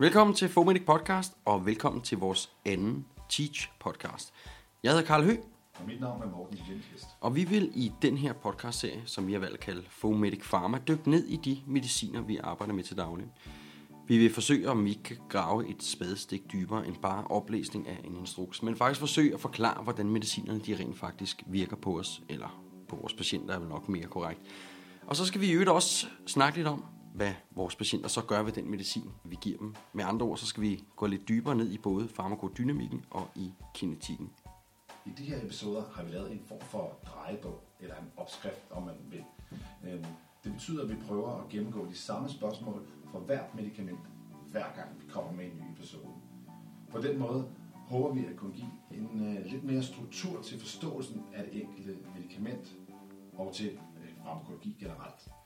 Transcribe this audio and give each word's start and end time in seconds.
Velkommen 0.00 0.36
til 0.36 0.48
Fomedic 0.48 0.86
Podcast, 0.86 1.32
og 1.44 1.66
velkommen 1.66 2.02
til 2.02 2.18
vores 2.18 2.50
anden 2.64 3.06
Teach 3.28 3.70
Podcast. 3.80 4.32
Jeg 4.82 4.92
hedder 4.92 5.06
Karl 5.06 5.24
Høgh, 5.24 5.38
Og 5.80 5.86
mit 5.86 6.00
navn 6.00 6.22
er 6.22 6.30
Morten 6.30 6.58
Lindqvist. 6.68 7.06
og 7.20 7.36
vi 7.36 7.44
vil 7.44 7.72
i 7.74 7.92
den 8.02 8.16
her 8.16 8.32
podcastserie, 8.32 9.02
som 9.06 9.26
vi 9.26 9.32
har 9.32 9.40
valgt 9.40 9.54
at 9.54 9.60
kalde 9.60 9.82
Fomedic 9.88 10.42
Pharma, 10.42 10.78
dykke 10.88 11.10
ned 11.10 11.24
i 11.24 11.36
de 11.36 11.58
mediciner, 11.66 12.20
vi 12.20 12.36
arbejder 12.36 12.72
med 12.74 12.84
til 12.84 12.96
daglig. 12.96 13.26
Vi 14.08 14.18
vil 14.18 14.34
forsøge, 14.34 14.70
om 14.70 14.84
vi 14.84 14.92
kan 15.04 15.16
grave 15.28 15.68
et 15.68 15.82
spadestik 15.82 16.52
dybere 16.52 16.86
end 16.86 16.96
bare 17.02 17.24
oplæsning 17.24 17.88
af 17.88 18.00
en 18.04 18.16
instruks, 18.16 18.62
men 18.62 18.76
faktisk 18.76 19.00
forsøge 19.00 19.34
at 19.34 19.40
forklare, 19.40 19.82
hvordan 19.82 20.06
medicinerne 20.06 20.60
de 20.60 20.76
rent 20.76 20.98
faktisk 20.98 21.42
virker 21.46 21.76
på 21.76 21.98
os, 21.98 22.22
eller 22.28 22.62
på 22.88 22.96
vores 22.96 23.14
patienter 23.14 23.54
er 23.54 23.58
vel 23.58 23.68
nok 23.68 23.88
mere 23.88 24.06
korrekt. 24.06 24.40
Og 25.06 25.16
så 25.16 25.26
skal 25.26 25.40
vi 25.40 25.46
i 25.46 25.52
øvrigt 25.52 25.70
også 25.70 26.06
snakke 26.26 26.58
lidt 26.58 26.68
om, 26.68 26.84
hvad 27.14 27.32
vores 27.50 27.76
patienter 27.76 28.08
så 28.08 28.22
gør 28.22 28.42
ved 28.42 28.52
den 28.52 28.70
medicin, 28.70 29.10
vi 29.24 29.36
giver 29.40 29.58
dem. 29.58 29.74
Med 29.92 30.04
andre 30.04 30.26
ord, 30.26 30.38
så 30.38 30.46
skal 30.46 30.62
vi 30.62 30.84
gå 30.96 31.06
lidt 31.06 31.28
dybere 31.28 31.54
ned 31.54 31.70
i 31.70 31.78
både 31.78 32.08
farmakodynamikken 32.08 33.04
og 33.10 33.28
i 33.36 33.52
kinetikken. 33.74 34.30
I 35.06 35.10
de 35.10 35.22
her 35.22 35.42
episoder 35.42 35.82
har 35.94 36.02
vi 36.02 36.10
lavet 36.10 36.32
en 36.32 36.42
form 36.46 36.60
for 36.60 36.98
drejebog, 37.06 37.60
eller 37.80 37.94
en 37.96 38.12
opskrift, 38.16 38.62
om 38.70 38.82
man 38.82 38.94
vil. 39.10 39.24
Øhm, 39.84 40.04
det 40.44 40.52
betyder, 40.52 40.82
at 40.82 40.88
vi 40.88 40.96
prøver 41.08 41.42
at 41.42 41.48
gennemgå 41.48 41.86
de 41.86 41.96
samme 41.96 42.28
spørgsmål 42.28 42.86
for 43.12 43.18
hvert 43.18 43.54
medicament, 43.54 44.00
hver 44.50 44.66
gang 44.76 44.88
vi 45.00 45.06
kommer 45.12 45.32
med 45.32 45.44
en 45.44 45.52
ny 45.56 45.72
episode. 45.72 46.08
På 46.90 47.00
den 47.00 47.18
måde 47.18 47.48
håber 47.74 48.14
vi 48.14 48.24
at 48.24 48.36
kunne 48.36 48.52
give 48.52 48.70
en 48.90 49.36
uh, 49.36 49.52
lidt 49.52 49.64
mere 49.64 49.82
struktur 49.82 50.42
til 50.42 50.60
forståelsen 50.60 51.24
af 51.34 51.44
det 51.44 51.62
enkelte 51.62 51.96
medicament 52.16 52.76
og 53.38 53.54
til 53.54 53.72
uh, 53.72 54.24
farmakologi 54.24 54.76
generelt. 54.80 55.39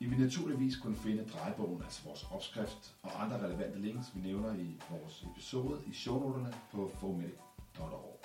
I 0.00 0.06
vil 0.06 0.18
naturligvis 0.18 0.76
kunne 0.76 0.96
finde 0.96 1.24
drejebogen, 1.24 1.82
altså 1.82 2.02
vores 2.04 2.26
opskrift 2.30 2.94
og 3.02 3.24
andre 3.24 3.46
relevante 3.46 3.78
links, 3.80 4.06
vi 4.14 4.20
nævner 4.20 4.54
i 4.54 4.80
vores 4.90 5.24
episode 5.32 5.80
i 5.86 5.92
shownoterne 5.92 6.54
på 6.72 6.90
fomedic.org. 7.00 8.20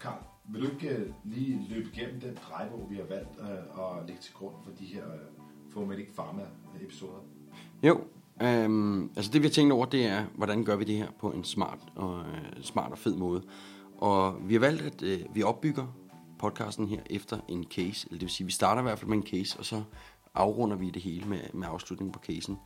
Karl, 0.00 0.22
vil 0.48 0.62
du 0.62 0.70
ikke 0.70 0.88
øh, 0.88 1.12
lige 1.24 1.66
løbe 1.68 1.88
igennem 1.94 2.20
den 2.20 2.38
drejebog, 2.48 2.86
vi 2.90 2.96
har 2.96 3.04
valgt 3.04 3.30
øh, 3.40 3.48
at 3.48 4.06
lægge 4.06 4.22
til 4.22 4.34
grund 4.34 4.54
for 4.64 4.70
de 4.78 4.84
her 4.84 5.04
øh, 5.04 5.20
Fomedic 5.72 6.08
Pharma-episoder? 6.14 7.20
Jo, 7.82 8.04
øhm, 8.42 9.04
altså 9.16 9.32
det 9.32 9.42
vi 9.42 9.46
har 9.46 9.52
tænkt 9.52 9.72
over, 9.72 9.86
det 9.86 10.06
er, 10.06 10.24
hvordan 10.34 10.64
gør 10.64 10.76
vi 10.76 10.84
det 10.84 10.96
her 10.96 11.10
på 11.20 11.30
en 11.30 11.44
smart 11.44 11.78
og, 11.96 12.20
øh, 12.20 12.62
smart 12.62 12.92
og 12.92 12.98
fed 12.98 13.16
måde. 13.16 13.42
Og 13.98 14.48
vi 14.48 14.54
har 14.54 14.60
valgt, 14.60 14.82
at 14.82 15.02
øh, 15.02 15.20
vi 15.34 15.42
opbygger 15.42 15.86
podcasten 16.38 16.88
her 16.88 17.00
efter 17.10 17.38
en 17.48 17.64
case, 17.64 18.06
eller 18.06 18.18
det 18.18 18.26
vil 18.26 18.30
sige, 18.30 18.44
vi 18.44 18.52
starter 18.52 18.82
i 18.82 18.84
hvert 18.84 18.98
fald 18.98 19.08
med 19.08 19.16
en 19.16 19.26
case, 19.26 19.58
og 19.58 19.64
så 19.64 19.82
afrunder 20.36 20.76
vi 20.76 20.90
det 20.90 21.02
hele 21.02 21.26
med, 21.26 21.40
med 21.52 21.68
afslutningen 21.70 22.12
på 22.12 22.18
casen. 22.18 22.58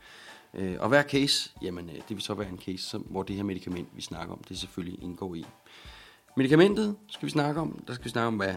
Øh, 0.53 0.75
og 0.79 0.89
hver 0.89 1.03
case, 1.03 1.51
jamen 1.61 1.89
øh, 1.89 1.95
det 1.95 2.09
vil 2.09 2.21
så 2.21 2.33
være 2.33 2.49
en 2.49 2.57
case, 2.57 2.83
som, 2.83 3.01
hvor 3.01 3.23
det 3.23 3.35
her 3.35 3.43
medicament, 3.43 3.87
vi 3.95 4.01
snakker 4.01 4.33
om, 4.33 4.43
det 4.49 4.57
selvfølgelig 4.59 5.03
indgår 5.03 5.35
i. 5.35 5.45
Medicamentet 6.37 6.95
skal 7.07 7.25
vi 7.25 7.31
snakke 7.31 7.61
om. 7.61 7.83
Der 7.87 7.93
skal 7.93 8.05
vi 8.05 8.09
snakke 8.09 8.27
om, 8.27 8.35
hvad 8.35 8.55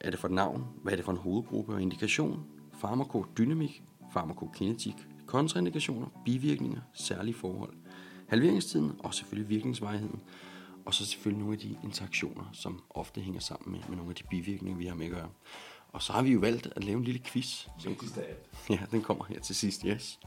er 0.00 0.10
det 0.10 0.20
for 0.20 0.28
et 0.28 0.34
navn, 0.34 0.64
hvad 0.82 0.92
er 0.92 0.96
det 0.96 1.04
for 1.04 1.12
en 1.12 1.18
hovedgruppe 1.18 1.72
og 1.74 1.82
indikation, 1.82 2.44
farmakodynamik, 2.80 3.82
farmakokinetik, 4.12 4.94
kontraindikationer, 5.26 6.06
bivirkninger, 6.24 6.80
særlige 6.94 7.34
forhold, 7.34 7.72
halveringstiden 8.28 8.92
og 8.98 9.14
selvfølgelig 9.14 9.48
virkningsvejheden, 9.48 10.20
Og 10.84 10.94
så 10.94 11.06
selvfølgelig 11.06 11.38
nogle 11.38 11.54
af 11.54 11.60
de 11.60 11.76
interaktioner, 11.84 12.44
som 12.52 12.82
ofte 12.90 13.20
hænger 13.20 13.40
sammen 13.40 13.72
med, 13.72 13.80
med 13.88 13.96
nogle 13.96 14.10
af 14.10 14.16
de 14.16 14.22
bivirkninger, 14.30 14.78
vi 14.78 14.86
har 14.86 14.94
med 14.94 15.06
at 15.06 15.12
gøre. 15.12 15.28
Og 15.92 16.02
så 16.02 16.12
har 16.12 16.22
vi 16.22 16.32
jo 16.32 16.40
valgt 16.40 16.68
at 16.76 16.84
lave 16.84 16.98
en 16.98 17.04
lille 17.04 17.20
quiz. 17.24 17.66
Som, 17.78 17.96
ja, 18.70 18.78
den 18.90 19.02
kommer 19.02 19.24
her 19.24 19.40
til 19.40 19.54
sidst, 19.56 19.82
yes. 19.82 20.20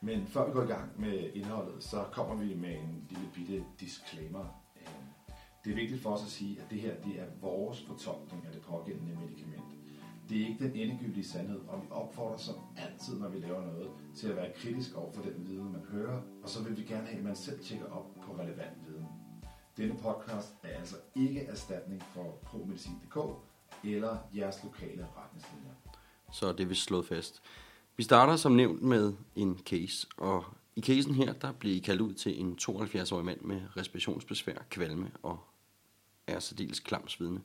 Men 0.00 0.26
før 0.26 0.46
vi 0.46 0.52
går 0.52 0.62
i 0.62 0.66
gang 0.66 1.00
med 1.00 1.30
indholdet, 1.34 1.84
så 1.84 2.04
kommer 2.12 2.34
vi 2.34 2.54
med 2.54 2.70
en 2.70 3.04
lille 3.10 3.28
bitte 3.34 3.64
disclaimer. 3.80 4.44
Øh, 4.76 4.86
Det 5.64 5.70
er 5.70 5.74
vigtigt 5.74 6.02
for 6.02 6.10
os 6.10 6.22
at 6.22 6.28
sige, 6.28 6.60
at 6.60 6.70
det 6.70 6.80
her 6.80 6.94
det 7.04 7.20
er 7.20 7.26
vores 7.40 7.84
fortolkning 7.86 8.46
af 8.46 8.52
det 8.52 8.62
pågældende 8.62 9.16
medicament. 9.20 9.62
Det 10.28 10.42
er 10.42 10.46
ikke 10.48 10.64
den 10.64 10.76
endegyldige 10.76 11.28
sandhed, 11.28 11.60
og 11.68 11.82
vi 11.82 11.86
opfordrer 11.90 12.36
som 12.36 12.54
altid, 12.76 13.18
når 13.20 13.28
vi 13.28 13.38
laver 13.38 13.64
noget, 13.66 13.90
til 14.16 14.28
at 14.28 14.36
være 14.36 14.52
kritisk 14.56 14.96
over 14.96 15.12
for 15.12 15.22
den 15.22 15.48
viden, 15.48 15.72
man 15.72 15.82
hører, 15.90 16.20
og 16.42 16.48
så 16.48 16.62
vil 16.62 16.76
vi 16.76 16.82
gerne 16.82 17.06
have, 17.06 17.18
at 17.18 17.24
man 17.24 17.36
selv 17.36 17.64
tjekker 17.64 17.86
op 17.86 18.06
på 18.22 18.32
relevant 18.38 18.86
viden. 18.88 19.06
Denne 19.76 19.94
podcast 19.94 20.54
er 20.62 20.78
altså 20.78 20.96
ikke 21.14 21.40
erstatning 21.40 22.02
for 22.02 22.38
ProMedicin.dk 22.42 23.16
eller 23.84 24.18
jeres 24.36 24.56
lokale 24.64 25.06
retningslinjer. 25.16 25.74
Så 26.32 26.52
det 26.52 26.60
er 26.60 26.66
vist 26.66 26.82
slået 26.82 27.06
fast. 27.06 27.42
Vi 27.96 28.02
starter 28.02 28.36
som 28.36 28.52
nævnt 28.52 28.82
med 28.82 29.14
en 29.36 29.60
case, 29.66 30.06
og 30.16 30.44
i 30.76 30.80
casen 30.80 31.14
her, 31.14 31.32
der 31.32 31.52
bliver 31.52 31.76
I 31.76 31.78
kaldt 31.78 32.00
ud 32.00 32.14
til 32.14 32.40
en 32.40 32.58
72-årig 32.62 33.24
mand 33.24 33.40
med 33.40 33.60
respirationsbesvær, 33.76 34.58
kvalme 34.70 35.10
og 35.22 35.40
er 36.26 36.38
særdeles 36.38 36.80
klamsvidende. 36.80 37.40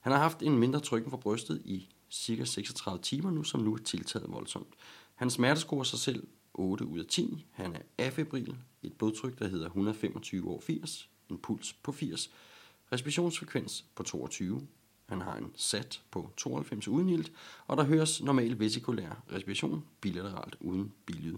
Han 0.00 0.12
har 0.12 0.18
haft 0.18 0.42
en 0.42 0.58
mindre 0.58 0.80
trykken 0.80 1.10
for 1.10 1.16
brystet 1.16 1.62
i 1.64 1.88
cirka 2.10 2.44
36 2.44 3.02
timer 3.02 3.30
nu, 3.30 3.42
som 3.42 3.60
nu 3.60 3.74
er 3.74 3.78
tiltaget 3.78 4.32
voldsomt. 4.32 4.74
Han 5.14 5.30
smertescorer 5.30 5.84
sig 5.84 5.98
selv 5.98 6.26
8 6.54 6.86
ud 6.86 6.98
af 6.98 7.06
10. 7.06 7.46
Han 7.50 7.76
er 7.76 7.80
afebril, 7.98 8.56
et 8.82 8.92
blodtryk, 8.92 9.38
der 9.38 9.48
hedder 9.48 9.66
125 9.66 10.48
over 10.48 10.60
80, 10.60 11.08
en 11.30 11.38
puls 11.38 11.72
på 11.72 11.92
80, 11.92 12.30
respirationsfrekvens 12.92 13.84
på 13.94 14.02
22, 14.02 14.66
han 15.12 15.20
har 15.20 15.36
en 15.36 15.52
sat 15.56 16.00
på 16.10 16.30
92 16.36 16.88
uden 16.88 17.08
ilt, 17.08 17.32
og 17.66 17.76
der 17.76 17.84
høres 17.84 18.22
normal 18.22 18.58
vesikulær 18.58 19.22
respiration 19.32 19.84
bilateralt 20.00 20.56
uden 20.60 20.92
bilyd. 21.06 21.36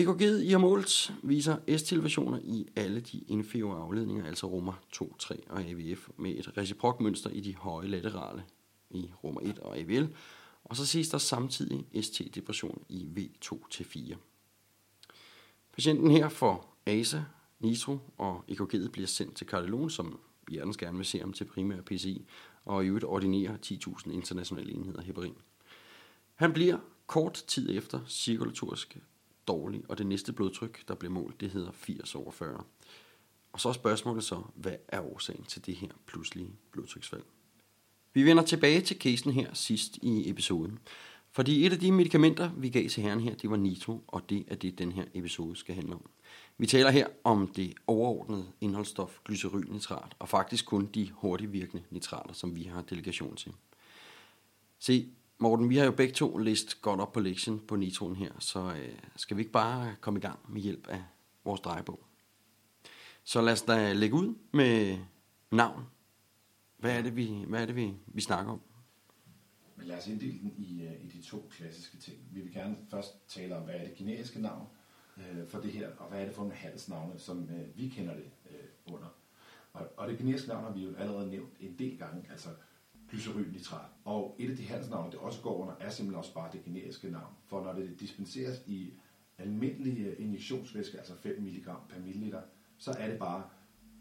EKG'et 0.00 0.42
I 0.42 0.50
har 0.50 0.58
målt 0.58 1.12
viser 1.22 1.56
S-tilversioner 1.76 2.38
i 2.44 2.66
alle 2.76 3.00
de 3.00 3.18
inferiore 3.18 3.82
afledninger, 3.82 4.26
altså 4.26 4.46
rummer 4.46 4.72
2, 4.92 5.16
3 5.18 5.40
og 5.50 5.62
AVF, 5.62 6.08
med 6.16 6.30
et 6.30 6.56
reciprok 6.56 7.00
mønster 7.00 7.30
i 7.30 7.40
de 7.40 7.54
høje 7.54 7.88
laterale 7.88 8.44
i 8.90 9.10
rummer 9.24 9.40
1 9.40 9.58
og 9.58 9.78
AVL, 9.78 10.08
og 10.64 10.76
så 10.76 10.86
ses 10.86 11.08
der 11.08 11.18
samtidig 11.18 11.86
ST-depression 12.02 12.84
i 12.88 13.08
V2-4. 13.16 14.16
Patienten 15.72 16.10
her 16.10 16.28
får 16.28 16.76
ASA, 16.86 17.22
nitro, 17.60 17.98
og 18.18 18.44
EKG'et 18.50 18.90
bliver 18.90 19.06
sendt 19.06 19.36
til 19.36 19.46
kardiologen, 19.46 19.90
som 19.90 20.20
hjertens 20.48 20.76
gerne 20.76 20.96
vil 20.96 21.06
se 21.06 21.20
ham 21.20 21.32
til 21.32 21.44
primær 21.44 21.80
PCI, 21.80 22.26
og 22.64 22.84
i 22.84 22.86
øvrigt 22.86 23.04
ordinerer 23.04 23.56
10.000 23.66 24.10
internationale 24.10 24.72
enheder 24.72 25.02
heparin. 25.02 25.36
Han 26.34 26.52
bliver 26.52 26.78
kort 27.06 27.44
tid 27.46 27.76
efter 27.78 28.00
cirkulatorisk 28.08 28.98
dårlig, 29.48 29.82
og 29.88 29.98
det 29.98 30.06
næste 30.06 30.32
blodtryk, 30.32 30.88
der 30.88 30.94
bliver 30.94 31.12
målt, 31.12 31.40
det 31.40 31.50
hedder 31.50 31.72
80 31.72 32.14
over 32.14 32.30
40. 32.30 32.64
Og 33.52 33.60
så 33.60 33.68
er 33.68 33.72
spørgsmålet 33.72 34.24
så, 34.24 34.42
hvad 34.54 34.76
er 34.88 35.00
årsagen 35.00 35.44
til 35.44 35.66
det 35.66 35.76
her 35.76 35.88
pludselige 36.06 36.50
blodtryksfald? 36.72 37.22
Vi 38.12 38.24
vender 38.24 38.42
tilbage 38.42 38.80
til 38.80 38.98
casen 38.98 39.30
her 39.30 39.54
sidst 39.54 39.98
i 40.02 40.30
episoden. 40.30 40.78
Fordi 41.34 41.66
et 41.66 41.72
af 41.72 41.78
de 41.78 41.92
medicamenter, 41.92 42.50
vi 42.56 42.68
gav 42.68 42.88
til 42.88 43.02
herren 43.02 43.20
her, 43.20 43.34
det 43.34 43.50
var 43.50 43.56
nitro, 43.56 44.04
og 44.06 44.30
det 44.30 44.44
er 44.48 44.54
det, 44.54 44.78
den 44.78 44.92
her 44.92 45.04
episode 45.14 45.56
skal 45.56 45.74
handle 45.74 45.94
om. 45.94 46.10
Vi 46.58 46.66
taler 46.66 46.90
her 46.90 47.06
om 47.24 47.48
det 47.48 47.74
overordnede 47.86 48.46
indholdsstof 48.60 49.18
glycerylnitrat, 49.24 50.16
og 50.18 50.28
faktisk 50.28 50.66
kun 50.66 50.86
de 50.86 51.10
hurtigt 51.10 51.52
virkende 51.52 51.82
nitrater, 51.90 52.34
som 52.34 52.56
vi 52.56 52.62
har 52.62 52.82
delegation 52.82 53.36
til. 53.36 53.52
Se, 54.78 55.08
Morten, 55.38 55.70
vi 55.70 55.76
har 55.76 55.84
jo 55.84 55.92
begge 55.92 56.14
to 56.14 56.36
læst 56.36 56.82
godt 56.82 57.00
op 57.00 57.12
på 57.12 57.20
lektien 57.20 57.58
på 57.68 57.76
nitroen 57.76 58.16
her, 58.16 58.32
så 58.38 58.60
øh, 58.60 58.98
skal 59.16 59.36
vi 59.36 59.42
ikke 59.42 59.52
bare 59.52 59.96
komme 60.00 60.18
i 60.18 60.22
gang 60.22 60.38
med 60.48 60.60
hjælp 60.60 60.86
af 60.88 61.04
vores 61.44 61.60
drejebog. 61.60 62.00
Så 63.24 63.40
lad 63.40 63.52
os 63.52 63.62
da 63.62 63.92
lægge 63.92 64.16
ud 64.16 64.34
med 64.52 64.98
navn. 65.50 65.86
Hvad 66.78 66.98
er 66.98 67.02
det, 67.02 67.16
vi, 67.16 67.44
hvad 67.48 67.62
er 67.62 67.66
det, 67.66 67.76
vi, 67.76 67.94
vi 68.06 68.20
snakker 68.20 68.52
om? 68.52 68.60
Men 69.76 69.86
lad 69.86 69.98
os 69.98 70.06
inddele 70.08 70.38
den 70.38 70.54
i, 70.58 70.82
øh, 70.82 71.04
i 71.04 71.06
de 71.06 71.22
to 71.22 71.48
klassiske 71.50 71.96
ting. 71.96 72.16
Vi 72.32 72.40
vil 72.40 72.52
gerne 72.52 72.76
først 72.90 73.28
tale 73.28 73.56
om, 73.56 73.62
hvad 73.62 73.74
er 73.74 73.84
det 73.84 73.94
generiske 73.94 74.42
navn 74.42 74.66
øh, 75.16 75.48
for 75.48 75.60
det 75.60 75.72
her, 75.72 75.88
og 75.98 76.08
hvad 76.08 76.20
er 76.20 76.24
det 76.24 76.34
for 76.34 76.42
nogle 76.42 76.56
handelsnavne, 76.56 77.18
som 77.18 77.42
øh, 77.42 77.78
vi 77.78 77.88
kender 77.88 78.14
det 78.14 78.30
øh, 78.50 78.94
under. 78.94 79.08
Og, 79.72 79.86
og 79.96 80.08
det 80.08 80.18
generiske 80.18 80.48
navn 80.48 80.64
har 80.64 80.72
vi 80.72 80.84
jo 80.84 80.94
allerede 80.98 81.30
nævnt 81.30 81.52
en 81.60 81.74
del 81.78 81.98
gange, 81.98 82.24
altså 82.30 82.48
glycerylnitrat. 83.10 83.86
Og 84.04 84.36
et 84.38 84.50
af 84.50 84.56
de 84.56 84.66
handelsnavne, 84.66 85.12
det 85.12 85.18
også 85.18 85.40
går 85.40 85.56
under, 85.56 85.74
er 85.80 85.90
simpelthen 85.90 86.18
også 86.18 86.34
bare 86.34 86.48
det 86.52 86.64
generiske 86.64 87.10
navn. 87.10 87.34
For 87.46 87.64
når 87.64 87.72
det 87.72 88.00
dispenseres 88.00 88.62
i 88.66 88.92
almindelige 89.38 90.06
øh, 90.06 90.16
injektionsvæske, 90.18 90.98
altså 90.98 91.12
5 91.22 91.42
mg 91.42 91.64
per 91.64 92.00
milliliter, 92.04 92.40
så 92.78 92.90
er 92.98 93.08
det 93.08 93.18
bare 93.18 93.42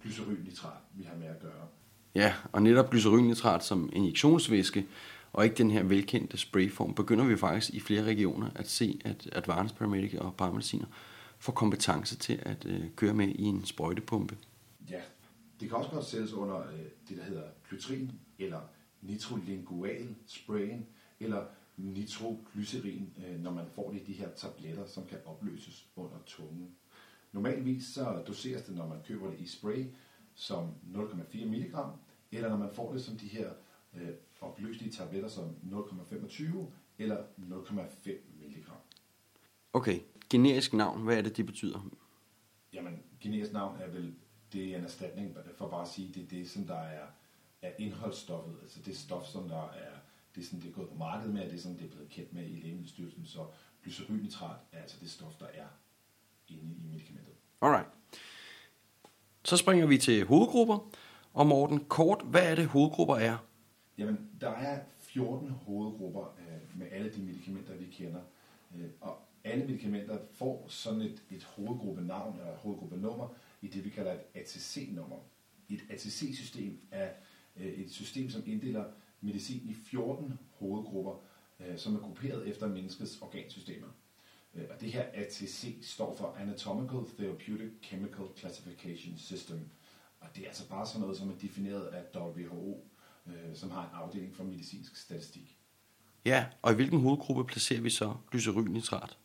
glycerylnitrat, 0.02 0.82
vi 0.94 1.04
har 1.04 1.16
med 1.16 1.28
at 1.28 1.40
gøre. 1.40 1.68
Ja, 2.16 2.34
og 2.52 2.62
netop 2.62 2.90
glycerylnitrat 2.90 3.64
som 3.64 3.90
injektionsvæske, 3.94 4.88
og 5.34 5.44
ikke 5.44 5.56
den 5.56 5.72
her 5.72 5.84
velkendte 5.84 6.38
sprayform, 6.38 6.94
begynder 6.94 7.26
vi 7.26 7.38
faktisk 7.38 7.74
i 7.74 7.80
flere 7.80 8.04
regioner 8.04 8.50
at 8.56 8.70
se, 8.70 9.00
at 9.06 9.30
advanced 9.32 9.78
paramedic 9.78 10.14
og 10.20 10.36
paramediciner 10.36 10.86
får 11.40 11.54
kompetence 11.54 12.18
til 12.18 12.40
at 12.42 12.66
øh, 12.66 12.90
køre 12.96 13.14
med 13.14 13.28
i 13.28 13.44
en 13.44 13.66
sprøjtepumpe. 13.66 14.38
Ja, 14.90 15.02
det 15.60 15.70
kan 15.70 15.78
også 15.78 15.90
godt 15.90 16.06
sættes 16.06 16.34
under 16.34 16.60
øh, 16.60 16.80
det, 17.10 17.18
der 17.18 17.24
hedder 17.24 17.44
glytrin, 17.70 18.12
eller 18.40 18.60
nitrolingual 19.02 20.16
sprayen, 20.28 20.86
eller 21.20 21.46
nitroglycerin, 21.78 23.14
øh, 23.28 23.44
når 23.44 23.52
man 23.52 23.66
får 23.76 23.92
det 23.92 24.02
i 24.02 24.04
de 24.04 24.14
her 24.14 24.30
tabletter, 24.36 24.86
som 24.88 25.06
kan 25.06 25.18
opløses 25.26 25.88
under 25.96 26.18
tungen. 26.26 26.70
Normalvis 27.32 27.86
så 27.86 28.24
doseres 28.28 28.64
det, 28.64 28.76
når 28.76 28.88
man 28.88 28.98
køber 29.08 29.30
det 29.30 29.40
i 29.40 29.48
spray, 29.48 29.86
som 30.36 30.70
0,4 30.94 31.46
mg, 31.46 31.76
eller 32.32 32.50
når 32.50 32.58
man 32.58 32.70
får 32.74 32.94
det 32.94 33.04
som 33.04 33.18
de 33.18 33.28
her 33.28 33.50
øh, 33.94 34.10
opløselige 34.44 34.92
tabletter 34.92 35.30
som 35.30 35.56
0,25 35.64 36.58
eller 36.98 37.18
0,5 37.38 38.12
mg. 38.40 38.68
Okay, 39.74 40.00
generisk 40.30 40.74
navn, 40.74 41.04
hvad 41.04 41.18
er 41.18 41.22
det, 41.22 41.38
det 41.38 41.46
betyder? 41.46 41.90
Jamen, 42.74 43.04
generisk 43.22 43.54
navn 43.54 43.82
er 43.82 43.88
vel, 43.88 44.16
det 44.54 44.74
er 44.74 44.78
en 44.78 44.84
erstatning 44.84 45.38
for 45.58 45.68
bare 45.70 45.82
at 45.82 45.88
sige, 45.88 46.14
det 46.14 46.24
er 46.24 46.28
det, 46.28 46.50
som 46.50 46.68
der 46.68 46.80
er, 46.80 47.06
er 47.62 47.72
indholdsstoffet, 47.80 48.56
altså 48.62 48.80
det 48.86 48.98
stof, 48.98 49.26
som 49.26 49.50
der 49.50 49.64
er, 49.64 49.94
det 50.36 50.42
er 50.42 50.46
sådan, 50.46 50.62
det 50.62 50.70
er 50.70 50.74
gået 50.74 50.90
på 50.90 50.96
markedet 50.96 51.34
med, 51.34 51.44
og 51.44 51.50
det 51.50 51.58
er 51.58 51.62
sådan, 51.62 51.78
det 51.78 51.86
er 51.86 51.90
blevet 51.90 52.10
kendt 52.10 52.34
med 52.34 52.44
i 52.44 52.56
Lægemiddelstyrelsen, 52.56 53.26
så 53.26 53.46
glycerylnitrat 53.84 54.58
er 54.72 54.82
altså 54.82 54.98
det 55.02 55.12
stof, 55.12 55.36
der 55.40 55.46
er 55.46 55.68
inde 56.48 56.76
i 56.76 56.88
medicamentet. 56.88 57.34
Alright. 57.62 57.88
Så 59.46 59.58
springer 59.58 59.86
vi 59.86 59.98
til 59.98 60.26
hovedgrupper. 60.26 60.90
Og 61.34 61.48
Morten, 61.48 61.86
kort, 61.86 62.22
hvad 62.26 62.52
er 62.52 62.56
det 62.56 62.68
hovedgrupper 62.68 63.16
er? 63.16 63.38
Jamen, 63.98 64.30
der 64.42 64.50
er 64.50 64.84
14 65.00 65.50
hovedgrupper 65.50 66.38
øh, 66.40 66.80
med 66.80 66.88
alle 66.92 67.14
de 67.14 67.22
medicamenter, 67.22 67.76
vi 67.76 67.86
kender. 67.86 68.22
Øh, 68.76 68.90
og 69.02 69.20
alle 69.44 69.66
medicamenter 69.66 70.18
får 70.32 70.66
sådan 70.68 71.02
et, 71.02 71.24
et 71.32 71.44
hovedgruppenavn 71.44 72.40
eller 72.40 72.56
hovedgruppenummer 72.56 73.34
i 73.62 73.68
det, 73.68 73.86
vi 73.86 73.90
kalder 73.90 74.14
et 74.14 74.22
ATC-nummer. 74.34 75.18
Et 75.70 75.84
ATC-system 75.90 76.80
er 76.92 77.10
øh, 77.58 77.66
et 77.66 77.92
system, 77.92 78.30
som 78.30 78.44
inddeler 78.46 78.86
medicin 79.22 79.62
i 79.70 79.74
14 79.74 80.40
hovedgrupper, 80.52 81.24
øh, 81.60 81.78
som 81.78 81.96
er 81.96 82.00
grupperet 82.00 82.48
efter 82.48 82.68
menneskets 82.68 83.22
organsystemer. 83.22 83.88
Øh, 84.56 84.66
og 84.70 84.82
det 84.82 84.92
her 84.92 85.06
ATC 85.14 85.78
står 85.82 86.16
for 86.16 86.36
Anatomical 86.40 87.00
Therapeutic 87.18 87.72
Chemical 87.84 88.26
Classification 88.38 89.18
System. 89.18 89.60
Og 90.20 90.28
det 90.36 90.44
er 90.44 90.48
altså 90.48 90.70
bare 90.70 90.88
sådan 90.88 91.02
noget, 91.02 91.18
som 91.18 91.30
er 91.30 91.36
defineret 91.42 91.86
af 91.86 92.20
WHO, 92.20 92.86
øh, 93.28 93.56
som 93.56 93.72
har 93.72 93.82
en 93.82 93.90
afdeling 93.94 94.36
for 94.36 94.44
medicinsk 94.44 94.98
statistik. 94.98 95.58
Ja, 96.26 96.46
og 96.62 96.72
i 96.72 96.76
hvilken 96.76 97.00
hovedgruppe 97.00 97.44
placerer 97.44 97.82
vi 97.82 97.90
så 97.90 98.16
glycerylnitrat? 98.32 99.18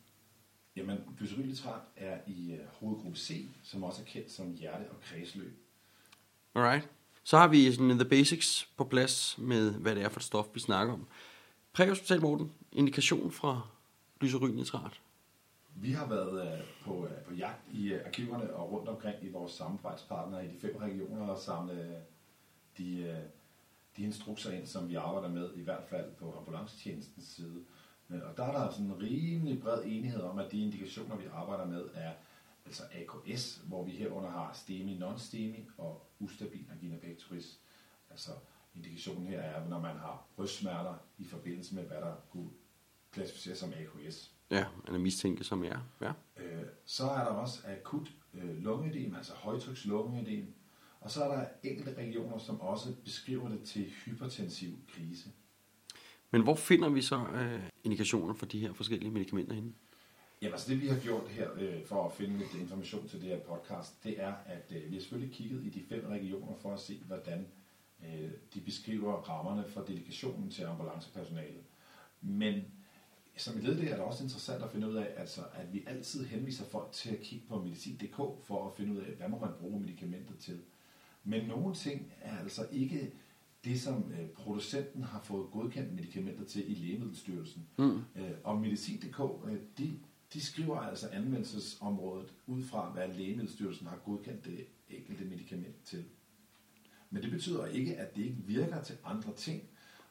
Jamen, 0.75 0.97
glycerylnitrat 1.17 1.81
er 1.95 2.17
i 2.27 2.51
øh, 2.51 2.59
hovedgruppe 2.79 3.17
C, 3.17 3.47
som 3.63 3.83
også 3.83 4.01
er 4.01 4.05
kendt 4.05 4.31
som 4.31 4.53
hjerte- 4.53 4.89
og 4.89 5.01
kredsløb. 5.01 5.59
Alright. 6.55 6.89
Så 7.23 7.37
har 7.37 7.47
vi 7.47 7.71
sådan 7.71 7.89
the 7.89 8.09
basics 8.09 8.69
på 8.77 8.83
plads 8.83 9.37
med, 9.37 9.73
hvad 9.73 9.95
det 9.95 10.03
er 10.03 10.09
for 10.09 10.19
et 10.19 10.23
stof, 10.23 10.45
vi 10.53 10.59
snakker 10.59 10.93
om. 10.93 11.07
Præhospital, 11.73 12.21
Morten, 12.21 12.51
indikation 12.71 13.31
fra 13.31 13.61
glycerylnitrat. 14.19 15.01
Vi 15.75 15.91
har 15.91 16.07
været 16.07 16.53
øh, 16.53 16.59
på, 16.85 17.05
øh, 17.05 17.11
på 17.27 17.33
jagt 17.33 17.73
i 17.73 17.93
øh, 17.93 18.01
arkiverne 18.05 18.53
og 18.53 18.71
rundt 18.71 18.89
omkring 18.89 19.15
i 19.21 19.31
vores 19.31 19.51
samarbejdspartnere 19.51 20.45
i 20.45 20.47
de 20.47 20.59
fem 20.59 20.75
regioner 20.75 21.27
og 21.27 21.39
samle 21.39 21.73
øh, 21.73 22.01
de, 22.77 23.21
de 23.99 24.03
instrukser 24.03 24.51
ind, 24.51 24.67
som 24.67 24.89
vi 24.89 24.95
arbejder 24.95 25.29
med, 25.29 25.49
i 25.55 25.61
hvert 25.61 25.83
fald 25.89 26.11
på 26.15 26.35
ambulancetjenestens 26.37 27.27
side. 27.27 27.63
Og 28.09 28.37
der 28.37 28.43
er 28.43 28.51
der 28.51 28.71
sådan 28.71 28.85
en 28.85 29.01
rimelig 29.01 29.61
bred 29.61 29.83
enighed 29.85 30.21
om, 30.21 30.39
at 30.39 30.51
de 30.51 30.61
indikationer, 30.61 31.15
vi 31.15 31.23
arbejder 31.33 31.65
med, 31.65 31.85
er 31.93 32.13
altså 32.65 32.83
AKS, 32.91 33.61
hvor 33.67 33.85
vi 33.85 33.91
herunder 33.91 34.29
har 34.29 34.53
STEMI, 34.53 34.97
non-STEMI 34.97 35.71
og 35.77 36.11
ustabil 36.19 36.65
angina 36.71 36.97
pectoris. 36.97 37.59
Altså 38.09 38.31
indikationen 38.75 39.27
her 39.27 39.39
er, 39.39 39.69
når 39.69 39.79
man 39.79 39.97
har 39.97 40.25
brystsmerter 40.35 40.93
i 41.17 41.25
forbindelse 41.25 41.75
med, 41.75 41.83
hvad 41.83 41.97
der 41.97 42.15
kunne 42.31 42.49
klassificeres 43.11 43.57
som 43.57 43.73
AKS. 43.73 44.31
Ja, 44.51 44.65
eller 44.87 44.99
mistænke 44.99 45.43
som 45.43 45.63
er. 45.63 45.79
Ja. 46.01 46.11
Øh, 46.37 46.65
så 46.85 47.03
er 47.03 47.23
der 47.23 47.31
også 47.31 47.59
akut 47.67 48.13
øh, 48.33 48.57
lungeødem, 48.57 49.15
altså 49.15 49.33
højtryks 49.33 49.85
lungeødem. 49.85 50.53
Og 51.01 51.11
så 51.11 51.23
er 51.23 51.35
der 51.35 51.45
enkelte 51.63 51.93
regioner, 51.93 52.37
som 52.37 52.61
også 52.61 52.95
beskriver 53.03 53.49
det 53.49 53.63
til 53.63 53.85
hypertensiv 54.05 54.69
krise. 54.87 55.29
Men 56.31 56.43
hvor 56.43 56.55
finder 56.55 56.89
vi 56.89 57.01
så 57.01 57.15
øh, 57.15 57.63
indikationer 57.83 58.33
for 58.33 58.45
de 58.45 58.59
her 58.59 58.73
forskellige 58.73 59.11
medicamenter 59.11 59.53
henne? 59.53 59.73
Jamen 60.41 60.53
altså 60.53 60.71
det 60.71 60.81
vi 60.81 60.87
har 60.87 60.99
gjort 60.99 61.29
her 61.29 61.47
øh, 61.55 61.85
for 61.85 62.05
at 62.05 62.13
finde 62.13 62.37
lidt 62.37 62.53
information 62.53 63.07
til 63.07 63.21
det 63.21 63.29
her 63.29 63.39
podcast, 63.39 64.03
det 64.03 64.21
er, 64.21 64.33
at 64.45 64.71
øh, 64.75 64.89
vi 64.89 64.95
har 64.95 65.01
selvfølgelig 65.01 65.35
kigget 65.35 65.65
i 65.65 65.69
de 65.69 65.83
fem 65.89 66.05
regioner 66.09 66.55
for 66.61 66.73
at 66.73 66.79
se, 66.79 67.01
hvordan 67.07 67.47
øh, 68.03 68.31
de 68.53 68.61
beskriver 68.61 69.13
rammerne 69.13 69.67
for 69.67 69.81
dedikationen 69.81 70.51
til 70.51 70.63
ambulancepersonalet. 70.63 71.63
Men 72.21 72.63
som 73.37 73.57
et 73.57 73.63
led 73.63 73.77
det 73.77 73.91
er 73.91 73.95
det 73.95 74.05
også 74.05 74.23
interessant 74.23 74.63
at 74.63 74.71
finde 74.71 74.89
ud 74.89 74.95
af, 74.95 75.13
altså, 75.17 75.41
at 75.53 75.73
vi 75.73 75.83
altid 75.87 76.25
henviser 76.25 76.65
folk 76.65 76.91
til 76.91 77.09
at 77.09 77.21
kigge 77.21 77.47
på 77.47 77.63
medicin.dk 77.63 78.15
for 78.17 78.67
at 78.67 78.77
finde 78.77 78.93
ud 78.93 78.97
af, 78.97 79.11
hvad 79.11 79.27
må 79.27 79.39
man 79.39 79.49
bruge 79.59 79.79
medicamentet 79.79 80.37
til. 80.39 80.61
Men 81.23 81.47
nogle 81.47 81.75
ting 81.75 82.13
er 82.21 82.37
altså 82.37 82.67
ikke 82.71 83.13
det, 83.63 83.81
som 83.81 84.11
øh, 84.11 84.29
producenten 84.29 85.03
har 85.03 85.21
fået 85.21 85.51
godkendt 85.51 85.93
medicamenter 85.93 86.45
til 86.45 86.71
i 86.71 86.73
Lægemiddelstyrelsen. 86.73 87.67
Mm. 87.77 88.01
Øh, 88.15 88.31
og 88.43 88.61
medicin.dk, 88.61 89.19
øh, 89.47 89.57
de, 89.77 89.99
de 90.33 90.41
skriver 90.41 90.77
altså 90.77 91.07
anvendelsesområdet 91.07 92.33
ud 92.47 92.63
fra, 92.63 92.89
hvad 92.89 93.07
Lægemiddelstyrelsen 93.07 93.87
har 93.87 93.97
godkendt 93.97 94.45
det 94.45 94.65
enkelte 94.89 95.25
medicament 95.25 95.83
til. 95.83 96.05
Men 97.09 97.23
det 97.23 97.31
betyder 97.31 97.65
ikke, 97.65 97.97
at 97.97 98.15
det 98.15 98.21
ikke 98.21 98.43
virker 98.45 98.83
til 98.83 98.97
andre 99.03 99.35
ting. 99.35 99.63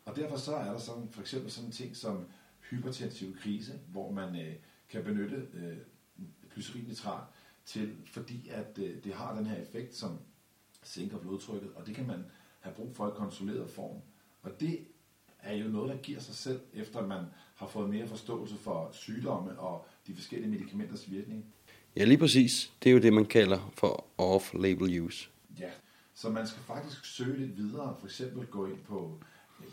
Og 0.04 0.16
derfor 0.16 0.36
så 0.36 0.56
er 0.56 0.72
der 0.72 0.78
sådan, 0.78 1.08
for 1.10 1.20
eksempel 1.20 1.50
sådan 1.50 1.68
en 1.68 1.72
ting 1.72 1.96
som 1.96 2.24
hypertensiv 2.70 3.36
krise, 3.36 3.72
hvor 3.88 4.12
man 4.12 4.36
øh, 4.36 4.54
kan 4.88 5.04
benytte 5.04 5.48
øh, 5.54 5.76
glycerinnitrat 6.54 7.24
til, 7.64 7.96
fordi 8.06 8.48
at 8.48 8.78
øh, 8.78 9.04
det 9.04 9.14
har 9.14 9.36
den 9.36 9.46
her 9.46 9.56
effekt, 9.56 9.94
som 9.94 10.18
sænker 10.88 11.18
blodtrykket, 11.18 11.70
og 11.74 11.86
det 11.86 11.94
kan 11.94 12.06
man 12.06 12.24
have 12.60 12.74
brug 12.74 12.96
for 12.96 13.08
i 13.08 13.10
kontrolleret 13.14 13.70
form. 13.70 14.00
Og 14.42 14.60
det 14.60 14.86
er 15.38 15.54
jo 15.54 15.68
noget, 15.68 15.90
der 15.90 15.96
giver 16.02 16.20
sig 16.20 16.34
selv, 16.34 16.60
efter 16.72 17.06
man 17.06 17.24
har 17.54 17.66
fået 17.66 17.90
mere 17.90 18.06
forståelse 18.06 18.56
for 18.56 18.90
sygdomme 18.92 19.58
og 19.58 19.86
de 20.06 20.14
forskellige 20.14 20.50
medicamenters 20.50 21.10
virkning. 21.10 21.54
Ja, 21.96 22.04
lige 22.04 22.18
præcis. 22.18 22.72
Det 22.82 22.90
er 22.90 22.94
jo 22.94 23.00
det, 23.00 23.12
man 23.12 23.26
kalder 23.26 23.72
for 23.74 24.04
off-label 24.18 25.00
use. 25.00 25.30
Ja, 25.58 25.70
så 26.14 26.30
man 26.30 26.46
skal 26.46 26.62
faktisk 26.62 27.04
søge 27.04 27.38
lidt 27.38 27.56
videre, 27.56 27.96
for 27.98 28.06
eksempel 28.06 28.46
gå 28.46 28.66
ind 28.66 28.78
på 28.84 29.20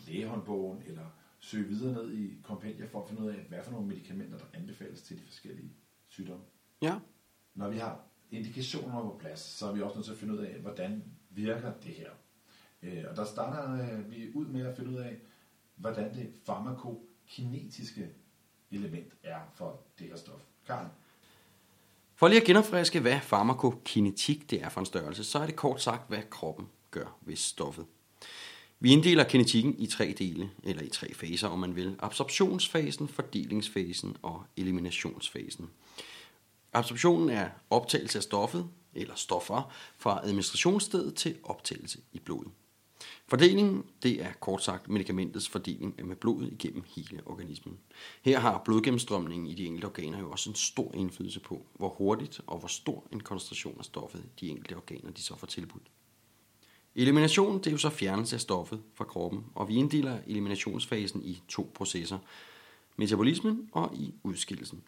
lægehåndbogen, 0.07 0.83
eller 0.85 1.05
søge 1.39 1.67
videre 1.67 1.93
ned 1.93 2.13
i 2.13 2.33
kompendier 2.43 2.87
for 2.87 3.03
at 3.03 3.09
finde 3.09 3.21
ud 3.21 3.27
af, 3.29 3.45
hvad 3.49 3.59
for 3.63 3.71
nogle 3.71 3.87
medicamenter, 3.87 4.37
der 4.37 4.45
anbefales 4.53 5.01
til 5.01 5.17
de 5.17 5.23
forskellige 5.25 5.71
sygdomme. 6.07 6.43
Ja. 6.81 6.99
Når 7.55 7.69
vi 7.69 7.77
har 7.77 8.03
indikationer 8.31 9.01
på 9.01 9.17
plads, 9.19 9.39
så 9.39 9.67
er 9.67 9.73
vi 9.73 9.81
også 9.81 9.95
nødt 9.95 10.05
til 10.05 10.11
at 10.13 10.17
finde 10.17 10.33
ud 10.33 10.39
af, 10.39 10.53
hvordan 10.53 11.03
virker 11.29 11.71
det 11.83 11.91
her. 11.93 12.09
Øh, 12.83 13.03
Og 13.09 13.15
der 13.15 13.25
starter 13.25 13.73
øh, 13.73 14.11
vi 14.11 14.31
ud 14.33 14.45
med 14.45 14.65
at 14.65 14.75
finde 14.77 14.91
ud 14.91 14.95
af, 14.95 15.17
hvordan 15.75 16.13
det 16.15 16.29
farmakokinetiske 16.45 18.09
element 18.71 19.13
er 19.23 19.39
for 19.55 19.79
det 19.99 20.07
her 20.07 20.15
stof. 20.17 20.41
Karl, 20.67 20.87
For 22.15 22.27
lige 22.27 22.41
at 22.41 22.47
genopfriske, 22.47 22.99
hvad 22.99 23.19
farmakokinetik 23.19 24.49
det 24.49 24.61
er 24.63 24.69
for 24.69 24.79
en 24.79 24.85
størrelse, 24.85 25.23
så 25.23 25.39
er 25.39 25.45
det 25.45 25.55
kort 25.55 25.81
sagt, 25.81 26.09
hvad 26.09 26.21
kroppen 26.29 26.67
gør 26.91 27.17
ved 27.21 27.35
stoffet. 27.35 27.85
Vi 28.79 28.91
inddeler 28.91 29.23
kinetikken 29.23 29.75
i 29.79 29.87
tre 29.87 30.15
dele, 30.17 30.49
eller 30.63 30.83
i 30.83 30.89
tre 30.89 31.13
faser, 31.13 31.47
om 31.47 31.59
man 31.59 31.75
vil. 31.75 31.95
Absorptionsfasen, 31.99 33.07
fordelingsfasen 33.07 34.17
og 34.21 34.43
eliminationsfasen. 34.57 35.69
Absorptionen 36.75 37.29
er 37.29 37.49
optagelse 37.69 38.19
af 38.19 38.23
stoffet, 38.23 38.69
eller 38.93 39.15
stoffer, 39.15 39.73
fra 39.97 40.19
administrationsstedet 40.23 41.15
til 41.15 41.35
optagelse 41.43 41.99
i 42.13 42.19
blodet. 42.19 42.51
Fordelingen, 43.27 43.83
det 44.03 44.21
er 44.21 44.33
kort 44.39 44.63
sagt 44.63 44.89
medicamentets 44.89 45.49
fordeling 45.49 46.07
med 46.07 46.15
blodet 46.15 46.51
igennem 46.51 46.83
hele 46.95 47.21
organismen. 47.25 47.77
Her 48.21 48.39
har 48.39 48.61
blodgennemstrømningen 48.65 49.47
i 49.47 49.53
de 49.53 49.65
enkelte 49.65 49.85
organer 49.85 50.19
jo 50.19 50.31
også 50.31 50.49
en 50.49 50.55
stor 50.55 50.91
indflydelse 50.93 51.39
på, 51.39 51.65
hvor 51.73 51.89
hurtigt 51.89 52.41
og 52.47 52.59
hvor 52.59 52.67
stor 52.67 53.07
en 53.11 53.19
koncentration 53.19 53.75
af 53.79 53.85
stoffet 53.85 54.23
de 54.39 54.49
enkelte 54.49 54.75
organer 54.75 55.11
de 55.11 55.21
så 55.21 55.35
får 55.35 55.47
tilbudt. 55.47 55.87
Elimination, 56.95 57.57
det 57.57 57.67
er 57.67 57.71
jo 57.71 57.77
så 57.77 57.89
fjernelse 57.89 58.35
af 58.35 58.41
stoffet 58.41 58.81
fra 58.93 59.05
kroppen, 59.05 59.45
og 59.55 59.67
vi 59.67 59.75
inddeler 59.75 60.19
eliminationsfasen 60.27 61.23
i 61.23 61.41
to 61.47 61.71
processer. 61.75 62.17
Metabolismen 62.97 63.69
og 63.71 63.95
i 63.95 64.13
udskillelsen. 64.23 64.83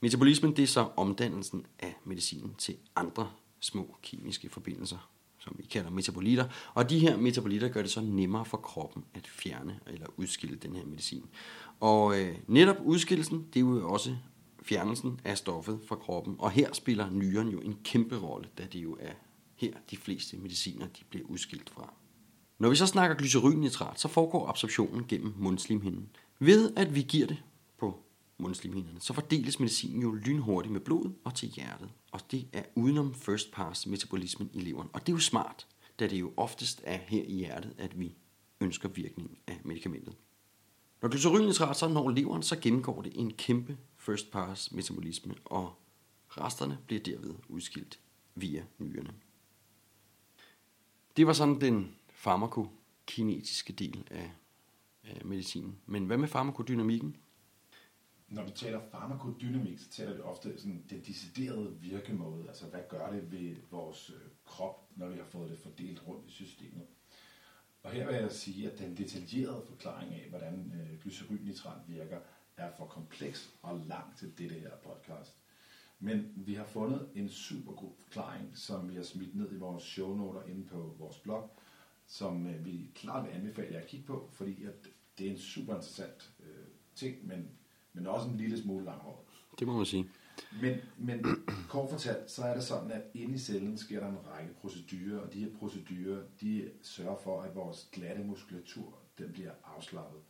Metabolismen, 0.00 0.56
det 0.56 0.62
er 0.62 0.66
så 0.66 0.88
omdannelsen 0.96 1.66
af 1.78 1.96
medicinen 2.04 2.54
til 2.58 2.76
andre 2.96 3.30
små 3.60 3.96
kemiske 4.02 4.48
forbindelser, 4.48 5.10
som 5.38 5.54
vi 5.58 5.62
kalder 5.62 5.90
metabolitter. 5.90 6.48
Og 6.74 6.90
de 6.90 6.98
her 6.98 7.16
metabolitter 7.16 7.68
gør 7.68 7.82
det 7.82 7.90
så 7.90 8.00
nemmere 8.00 8.44
for 8.44 8.56
kroppen 8.56 9.04
at 9.14 9.26
fjerne 9.26 9.80
eller 9.86 10.06
udskille 10.16 10.56
den 10.56 10.76
her 10.76 10.84
medicin. 10.84 11.24
Og 11.80 12.20
øh, 12.20 12.36
netop 12.46 12.76
udskillelsen, 12.84 13.46
det 13.54 13.56
er 13.56 13.64
jo 13.64 13.90
også 13.90 14.16
fjernelsen 14.62 15.20
af 15.24 15.38
stoffet 15.38 15.80
fra 15.86 15.96
kroppen. 15.96 16.36
Og 16.38 16.50
her 16.50 16.72
spiller 16.72 17.10
nyren 17.10 17.48
jo 17.48 17.60
en 17.60 17.76
kæmpe 17.84 18.16
rolle, 18.16 18.48
da 18.58 18.62
det 18.72 18.78
jo 18.82 18.96
er 19.00 19.12
her 19.56 19.72
de 19.90 19.96
fleste 19.96 20.36
mediciner 20.36 20.86
de 20.86 21.04
bliver 21.10 21.26
udskilt 21.26 21.70
fra. 21.70 21.92
Når 22.58 22.68
vi 22.68 22.76
så 22.76 22.86
snakker 22.86 23.16
glycerylnitrat, 23.16 24.00
så 24.00 24.08
foregår 24.08 24.46
absorptionen 24.46 25.04
gennem 25.08 25.34
mundslimhinden. 25.36 26.08
Ved 26.38 26.72
at 26.76 26.94
vi 26.94 27.02
giver 27.02 27.26
det 27.26 27.42
mundslimhinderne, 28.38 29.00
så 29.00 29.12
fordeles 29.12 29.60
medicinen 29.60 30.02
jo 30.02 30.12
lynhurtigt 30.12 30.72
med 30.72 30.80
blodet 30.80 31.14
og 31.24 31.34
til 31.34 31.48
hjertet. 31.48 31.90
Og 32.12 32.20
det 32.30 32.46
er 32.52 32.62
udenom 32.74 33.14
first 33.14 33.52
pass 33.52 33.86
metabolismen 33.86 34.50
i 34.52 34.60
leveren. 34.60 34.88
Og 34.92 35.00
det 35.00 35.08
er 35.08 35.16
jo 35.16 35.20
smart, 35.20 35.66
da 35.98 36.06
det 36.06 36.20
jo 36.20 36.32
oftest 36.36 36.80
er 36.84 36.96
her 36.96 37.22
i 37.22 37.34
hjertet, 37.34 37.74
at 37.78 38.00
vi 38.00 38.14
ønsker 38.60 38.88
virkningen 38.88 39.38
af 39.46 39.60
medicamentet. 39.64 40.14
Når 41.02 41.08
glycerinnitrat 41.08 41.76
så 41.76 41.88
når 41.88 42.10
leveren, 42.10 42.42
så 42.42 42.60
gennemgår 42.60 43.02
det 43.02 43.12
en 43.14 43.32
kæmpe 43.32 43.78
first 43.96 44.30
pass 44.30 44.72
metabolisme, 44.72 45.34
og 45.44 45.74
resterne 46.28 46.78
bliver 46.86 47.02
derved 47.02 47.34
udskilt 47.48 47.98
via 48.34 48.64
nyrerne. 48.78 49.14
Det 51.16 51.26
var 51.26 51.32
sådan 51.32 51.60
den 51.60 51.94
farmakokinetiske 52.08 53.72
del 53.72 54.04
af, 54.10 54.30
af 55.04 55.24
medicinen. 55.24 55.78
Men 55.86 56.06
hvad 56.06 56.18
med 56.18 56.28
farmakodynamikken? 56.28 57.16
Når 58.28 58.44
vi 58.44 58.50
taler 58.50 58.80
farmakodynamik, 58.80 59.78
så 59.78 59.90
taler 59.90 60.14
vi 60.14 60.20
ofte 60.20 60.58
sådan 60.58 60.84
den 60.90 61.00
deciderede 61.00 61.76
virkemåde. 61.80 62.48
Altså, 62.48 62.66
hvad 62.66 62.80
gør 62.88 63.10
det 63.12 63.32
ved 63.32 63.56
vores 63.70 64.10
øh, 64.10 64.30
krop, 64.44 64.88
når 64.96 65.08
vi 65.08 65.16
har 65.16 65.24
fået 65.24 65.50
det 65.50 65.58
fordelt 65.58 66.06
rundt 66.06 66.28
i 66.28 66.30
systemet? 66.30 66.86
Og 67.82 67.90
her 67.90 68.06
vil 68.06 68.14
jeg 68.14 68.32
sige, 68.32 68.70
at 68.72 68.78
den 68.78 68.96
detaljerede 68.96 69.62
forklaring 69.66 70.14
af, 70.14 70.28
hvordan 70.28 70.72
øh, 70.74 71.00
glycerinnitrat 71.00 71.80
virker, 71.86 72.20
er 72.56 72.70
for 72.76 72.86
kompleks 72.86 73.54
og 73.62 73.78
lang 73.78 74.16
til 74.16 74.38
dette 74.38 74.54
her 74.54 74.76
podcast. 74.84 75.36
Men 75.98 76.32
vi 76.36 76.54
har 76.54 76.64
fundet 76.64 77.08
en 77.14 77.28
super 77.28 77.72
god 77.72 77.92
forklaring, 77.96 78.58
som 78.58 78.90
vi 78.90 78.94
har 78.94 79.02
smidt 79.02 79.34
ned 79.34 79.52
i 79.52 79.56
vores 79.56 79.82
shownoter 79.82 80.42
inde 80.42 80.66
på 80.66 80.94
vores 80.98 81.18
blog, 81.18 81.58
som 82.06 82.46
øh, 82.46 82.64
vi 82.64 82.90
klart 82.94 83.26
vil 83.26 83.32
anbefale 83.32 83.74
jer 83.74 83.80
at 83.80 83.86
kigge 83.86 84.06
på, 84.06 84.30
fordi 84.32 84.64
at 84.64 84.88
det 85.18 85.26
er 85.26 85.30
en 85.30 85.38
super 85.38 85.74
interessant 85.74 86.32
øh, 86.40 86.66
ting, 86.94 87.26
men, 87.26 87.50
men 87.98 88.06
også 88.06 88.28
en 88.28 88.36
lille 88.36 88.62
smule 88.62 88.84
langhåret. 88.84 89.18
Det 89.58 89.66
må 89.66 89.76
man 89.76 89.86
sige. 89.86 90.10
Men, 90.62 90.76
men 90.98 91.24
kort 91.68 91.90
fortalt, 91.90 92.30
så 92.30 92.42
er 92.42 92.54
det 92.54 92.64
sådan, 92.64 92.92
at 92.92 93.02
inde 93.14 93.34
i 93.34 93.38
cellen 93.38 93.78
sker 93.78 94.00
der 94.00 94.08
en 94.08 94.18
række 94.32 94.54
procedurer, 94.54 95.20
og 95.20 95.32
de 95.32 95.40
her 95.40 95.50
procedurer, 95.58 96.22
de 96.40 96.70
sørger 96.82 97.16
for, 97.16 97.42
at 97.42 97.54
vores 97.54 97.88
glatte 97.92 98.24
muskulatur, 98.24 98.98
den 99.18 99.32
bliver 99.32 99.52
afslappet. 99.76 100.20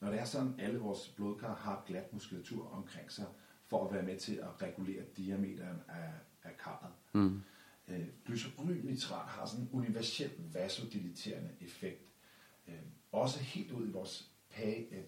Når 0.00 0.10
det 0.10 0.20
er 0.20 0.24
sådan, 0.24 0.54
at 0.58 0.64
alle 0.64 0.78
vores 0.78 1.08
blodkar 1.08 1.54
har 1.54 1.84
glat 1.86 2.12
muskulatur 2.12 2.68
omkring 2.68 3.12
sig, 3.12 3.26
for 3.66 3.86
at 3.86 3.94
være 3.94 4.02
med 4.02 4.18
til 4.18 4.34
at 4.34 4.62
regulere 4.62 5.02
diameteren 5.16 5.78
af, 5.88 6.12
af 6.42 6.56
karret. 6.64 6.92
Mm. 7.12 7.42
Øh, 7.88 8.06
glycerylnitrat 8.26 9.28
har 9.28 9.46
sådan 9.46 9.64
en 9.64 9.70
universel 9.72 10.30
vasodiliterende 10.52 11.50
effekt. 11.60 12.08
Øh, 12.68 12.74
også 13.12 13.38
helt 13.38 13.72
ud 13.72 13.88
i 13.88 13.90
vores 13.90 14.30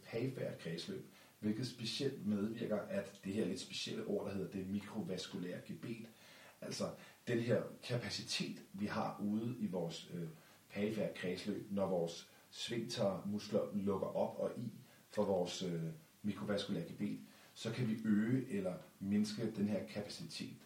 pagefærd 0.05 0.59
kredsløb 0.59 1.14
hvilket 1.45 1.67
specielt 1.67 2.27
medvirker, 2.27 2.79
at 2.79 3.21
det 3.25 3.33
her 3.33 3.45
lidt 3.45 3.61
specielle 3.61 4.05
ord, 4.05 4.27
der 4.27 4.35
hedder 4.35 4.51
det 4.51 4.69
mikrovaskulære 4.69 5.61
gebet, 5.67 6.07
altså 6.61 6.91
den 7.27 7.39
her 7.39 7.63
kapacitet, 7.83 8.63
vi 8.73 8.87
har 8.87 9.21
ude 9.25 9.57
i 9.59 9.67
vores 9.67 10.11
øh, 10.15 10.29
perifære 10.71 11.15
kredsløb, 11.15 11.67
når 11.71 11.87
vores 11.87 12.31
muskler 13.27 13.61
lukker 13.75 14.07
op 14.07 14.39
og 14.39 14.51
i 14.59 14.73
for 15.11 15.25
vores 15.25 15.63
øh, 15.63 15.83
mikrovaskulære 16.23 16.89
gebet, 16.89 17.21
så 17.55 17.73
kan 17.73 17.89
vi 17.89 17.97
øge 18.05 18.51
eller 18.51 18.75
mindske 19.01 19.51
den 19.51 19.69
her 19.69 19.87
kapacitet. 19.87 20.57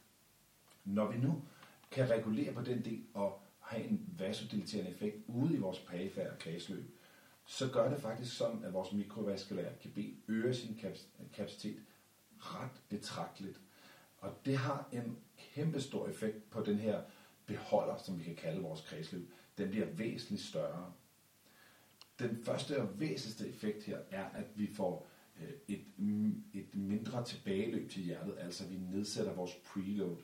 Når 0.85 1.13
vi 1.13 1.19
nu 1.19 1.43
kan 1.91 2.11
regulere 2.11 2.53
på 2.53 2.63
den 2.63 2.85
del 2.85 3.05
og 3.15 3.43
have 3.59 3.85
en 3.85 4.15
vasodiliterende 4.19 4.91
effekt 4.91 5.17
ude 5.27 5.55
i 5.55 5.59
vores 5.59 5.79
perifære 5.79 6.37
kredsløb, 6.39 6.98
så 7.51 7.69
gør 7.69 7.91
det 7.91 8.01
faktisk 8.01 8.37
sådan, 8.37 8.65
at 8.65 8.73
vores 8.73 8.93
mikrovaskulære 8.93 9.73
GB 9.83 9.99
øger 10.29 10.53
sin 10.53 10.81
kapacitet 11.35 11.81
ret 12.39 12.83
betragteligt. 12.89 13.61
Og 14.19 14.35
det 14.45 14.57
har 14.57 14.89
en 14.93 15.19
kæmpe 15.55 15.81
stor 15.81 16.09
effekt 16.09 16.51
på 16.51 16.63
den 16.63 16.79
her 16.79 17.03
beholder, 17.47 17.97
som 17.97 18.19
vi 18.19 18.25
kan 18.25 18.37
kalde 18.37 18.61
vores 18.61 18.81
kredsløb. 18.81 19.33
Den 19.59 19.71
bliver 19.71 19.87
væsentligt 19.87 20.43
større. 20.43 20.93
Den 22.19 22.45
første 22.45 22.83
og 22.83 23.01
væsentligste 23.01 23.49
effekt 23.49 23.85
her 23.85 23.99
er, 24.11 24.25
at 24.25 24.47
vi 24.55 24.75
får 24.75 25.09
øh, 25.41 25.51
et, 25.69 25.85
et 26.53 26.75
mindre 26.75 27.25
tilbageløb 27.25 27.91
til 27.91 28.03
hjertet, 28.03 28.35
altså 28.39 28.67
vi 28.67 28.77
nedsætter 28.77 29.33
vores 29.33 29.55
preload. 29.55 30.17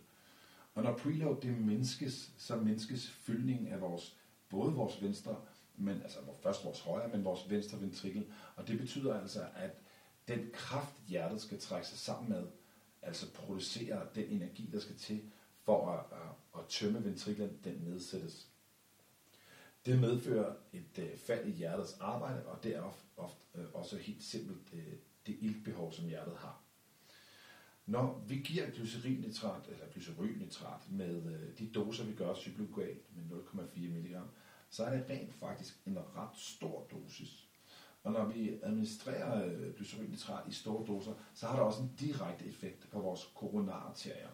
Og 0.75 0.83
når 0.83 0.97
preload 0.97 1.41
det 1.41 1.59
mindskes, 1.59 2.33
så 2.37 2.57
mindskes 2.57 3.11
fyldningen 3.11 3.69
af 3.69 3.81
vores, 3.81 4.17
både 4.49 4.73
vores 4.73 5.03
venstre 5.03 5.37
men 5.77 6.03
altså 6.03 6.19
først 6.43 6.65
vores 6.65 6.81
højre, 6.81 7.09
men 7.09 7.25
vores 7.25 7.51
venstre 7.51 7.81
ventrikel. 7.81 8.27
Og 8.57 8.69
det 8.69 8.79
betyder 8.79 9.21
altså, 9.21 9.47
at 9.57 9.71
den 10.29 10.51
kraft, 10.53 10.95
hjertet 11.09 11.41
skal 11.41 11.61
trække 11.61 11.89
sig 11.89 11.99
sammen 11.99 12.29
med, 12.29 12.47
altså 13.03 13.33
producere 13.33 14.07
den 14.15 14.25
energi, 14.25 14.71
der 14.73 14.81
skal 14.81 14.97
til 14.97 15.23
for 15.63 15.91
at, 15.91 16.19
at, 16.19 16.61
at 16.61 16.69
tømme 16.69 17.05
ventriklen, 17.05 17.59
den 17.65 17.75
nedsættes. 17.75 18.49
Det 19.87 19.99
medfører 19.99 20.55
et 20.73 20.99
øh, 20.99 21.17
fald 21.17 21.47
i 21.47 21.51
hjertets 21.51 21.97
arbejde, 22.01 22.47
og 22.47 22.63
det 22.63 22.77
er 22.77 22.83
ofte, 22.83 23.05
ofte 23.17 23.45
øh, 23.55 23.65
også 23.75 23.97
helt 23.97 24.23
simpelt 24.23 24.75
øh, 24.75 24.93
det 25.27 25.37
iltbehov, 25.41 25.93
som 25.93 26.09
hjertet 26.09 26.37
har. 26.37 26.61
Når 27.87 28.25
vi 28.29 28.37
giver 28.37 28.71
glycerinnitrat, 28.71 29.69
eller 29.69 29.87
glycerinnitrat 29.93 30.91
med 30.91 31.33
øh, 31.33 31.59
de 31.59 31.71
doser, 31.75 32.05
vi 32.05 32.15
gør 32.15 32.35
cyklogalt 32.35 33.17
med 33.17 33.39
0,4 33.39 33.81
mg, 33.81 34.17
så 34.75 34.85
er 34.85 34.91
det 34.91 35.11
rent 35.11 35.35
faktisk 35.35 35.79
en 35.87 35.99
ret 36.17 36.37
stor 36.37 36.87
dosis. 36.91 37.49
Og 38.03 38.13
når 38.13 38.25
vi 38.25 38.59
administrerer 38.63 39.47
øh, 39.47 39.75
glycerinnitrat 39.75 40.49
i 40.49 40.53
store 40.53 40.87
doser, 40.87 41.13
så 41.35 41.47
har 41.47 41.57
det 41.57 41.65
også 41.65 41.83
en 41.83 41.93
direkte 42.01 42.47
effekt 42.47 42.91
på 42.91 43.01
vores 43.01 43.33
koronararterier. 43.35 44.29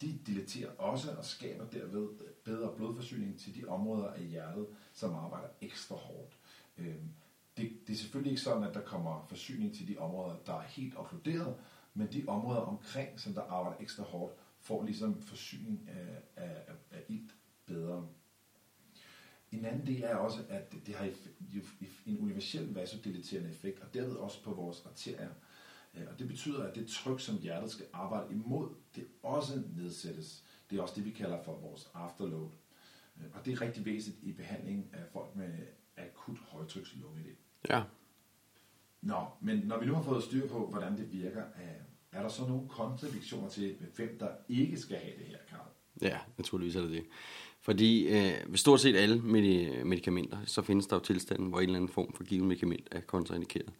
De 0.00 0.18
dilaterer 0.26 0.70
også 0.78 1.10
og 1.18 1.24
skaber 1.24 1.66
derved 1.66 2.08
øh, 2.20 2.30
bedre 2.44 2.76
blodforsyning 2.76 3.38
til 3.38 3.54
de 3.54 3.68
områder 3.68 4.08
af 4.08 4.22
hjertet, 4.22 4.66
som 4.92 5.14
arbejder 5.14 5.48
ekstra 5.60 5.94
hårdt. 5.94 6.36
Øhm, 6.78 7.10
det, 7.56 7.72
det 7.86 7.92
er 7.92 7.96
selvfølgelig 7.96 8.30
ikke 8.30 8.42
sådan, 8.42 8.64
at 8.64 8.74
der 8.74 8.82
kommer 8.82 9.26
forsyning 9.28 9.74
til 9.74 9.88
de 9.88 9.98
områder, 9.98 10.36
der 10.46 10.54
er 10.54 10.62
helt 10.62 10.98
okkluderet, 10.98 11.56
men 11.94 12.12
de 12.12 12.24
områder 12.28 12.60
omkring, 12.60 13.20
som 13.20 13.34
der 13.34 13.42
arbejder 13.42 13.80
ekstra 13.80 14.02
hårdt, 14.02 14.34
får 14.60 14.84
ligesom 14.84 15.22
forsyning 15.22 15.88
øh, 15.90 16.16
af, 16.36 16.64
af, 16.66 16.74
af 16.90 17.02
ilt 17.08 17.34
bedre. 17.66 18.08
En 19.52 19.64
anden 19.64 19.86
del 19.86 20.02
er 20.02 20.16
også, 20.16 20.38
at 20.48 20.74
det 20.86 20.94
har 20.94 21.08
en 22.06 22.18
universel 22.20 22.74
vasodiliterende 22.74 23.50
effekt, 23.50 23.80
og 23.80 23.94
derved 23.94 24.16
også 24.16 24.42
på 24.42 24.54
vores 24.54 24.82
arterier. 24.86 25.30
Øh, 25.94 26.02
og 26.12 26.18
det 26.18 26.28
betyder, 26.28 26.64
at 26.64 26.74
det 26.74 26.86
tryk, 26.88 27.20
som 27.20 27.38
hjertet 27.38 27.70
skal 27.70 27.86
arbejde 27.92 28.34
imod, 28.34 28.68
det 28.96 29.06
også 29.22 29.62
nedsættes. 29.76 30.44
Det 30.70 30.78
er 30.78 30.82
også 30.82 30.94
det, 30.94 31.04
vi 31.04 31.10
kalder 31.10 31.42
for 31.42 31.56
vores 31.56 31.90
afterload. 31.94 32.50
Øh, 33.18 33.24
og 33.34 33.44
det 33.44 33.52
er 33.52 33.60
rigtig 33.60 33.84
væsentligt 33.84 34.24
i 34.24 34.32
behandlingen 34.32 34.88
af 34.92 35.02
folk 35.12 35.36
med 35.36 35.50
akut 35.96 36.38
højtrykslungeedem. 36.38 37.36
Ja. 37.68 37.82
Nå, 39.00 39.26
men 39.40 39.58
når 39.58 39.78
vi 39.78 39.86
nu 39.86 39.94
har 39.94 40.02
fået 40.02 40.22
styr 40.22 40.48
på, 40.48 40.66
hvordan 40.66 40.96
det 40.96 41.12
virker, 41.12 41.42
er 42.12 42.22
der 42.22 42.28
så 42.28 42.46
nogle 42.46 42.68
kontradiktioner 42.68 43.48
til, 43.48 43.76
hvem 43.96 44.18
der 44.18 44.28
ikke 44.48 44.78
skal 44.78 44.96
have 44.96 45.18
det 45.18 45.26
her, 45.26 45.38
Karl? 45.48 45.66
Ja, 46.00 46.18
naturligvis 46.38 46.76
er 46.76 46.80
det 46.80 46.90
det. 46.90 47.04
Fordi 47.66 48.08
øh, 48.08 48.32
ved 48.46 48.56
stort 48.56 48.80
set 48.80 48.96
alle 48.96 49.20
medicamenter, 49.84 50.38
så 50.44 50.62
findes 50.62 50.86
der 50.86 50.96
jo 50.96 51.00
tilstanden, 51.00 51.48
hvor 51.48 51.58
en 51.58 51.64
eller 51.64 51.76
anden 51.76 51.88
form 51.88 52.12
for 52.12 52.24
givet 52.24 52.46
medicament 52.46 52.88
er 52.90 53.00
kontraindikeret. 53.00 53.72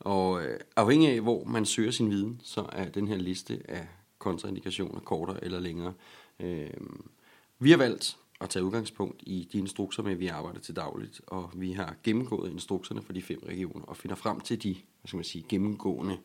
Og 0.00 0.44
øh, 0.44 0.60
afhængig 0.76 1.08
af, 1.08 1.20
hvor 1.20 1.44
man 1.44 1.66
søger 1.66 1.90
sin 1.90 2.10
viden, 2.10 2.40
så 2.44 2.66
er 2.72 2.88
den 2.88 3.08
her 3.08 3.16
liste 3.16 3.60
af 3.68 3.86
kontraindikationer 4.18 5.00
kortere 5.00 5.44
eller 5.44 5.60
længere. 5.60 5.92
Øh, 6.40 6.70
vi 7.58 7.70
har 7.70 7.78
valgt 7.78 8.16
at 8.40 8.50
tage 8.50 8.64
udgangspunkt 8.64 9.22
i 9.26 9.48
de 9.52 9.58
instrukser, 9.58 10.02
med 10.02 10.14
vi 10.14 10.26
arbejder 10.26 10.60
til 10.60 10.76
dagligt, 10.76 11.20
og 11.26 11.50
vi 11.54 11.72
har 11.72 11.96
gennemgået 12.04 12.52
instrukserne 12.52 13.02
for 13.02 13.12
de 13.12 13.22
fem 13.22 13.42
regioner 13.46 13.84
og 13.84 13.96
finder 13.96 14.16
frem 14.16 14.40
til 14.40 14.62
de 14.62 14.72
hvad 14.72 15.08
skal 15.08 15.16
man 15.16 15.24
sige, 15.24 15.44
gennemgående 15.48 16.18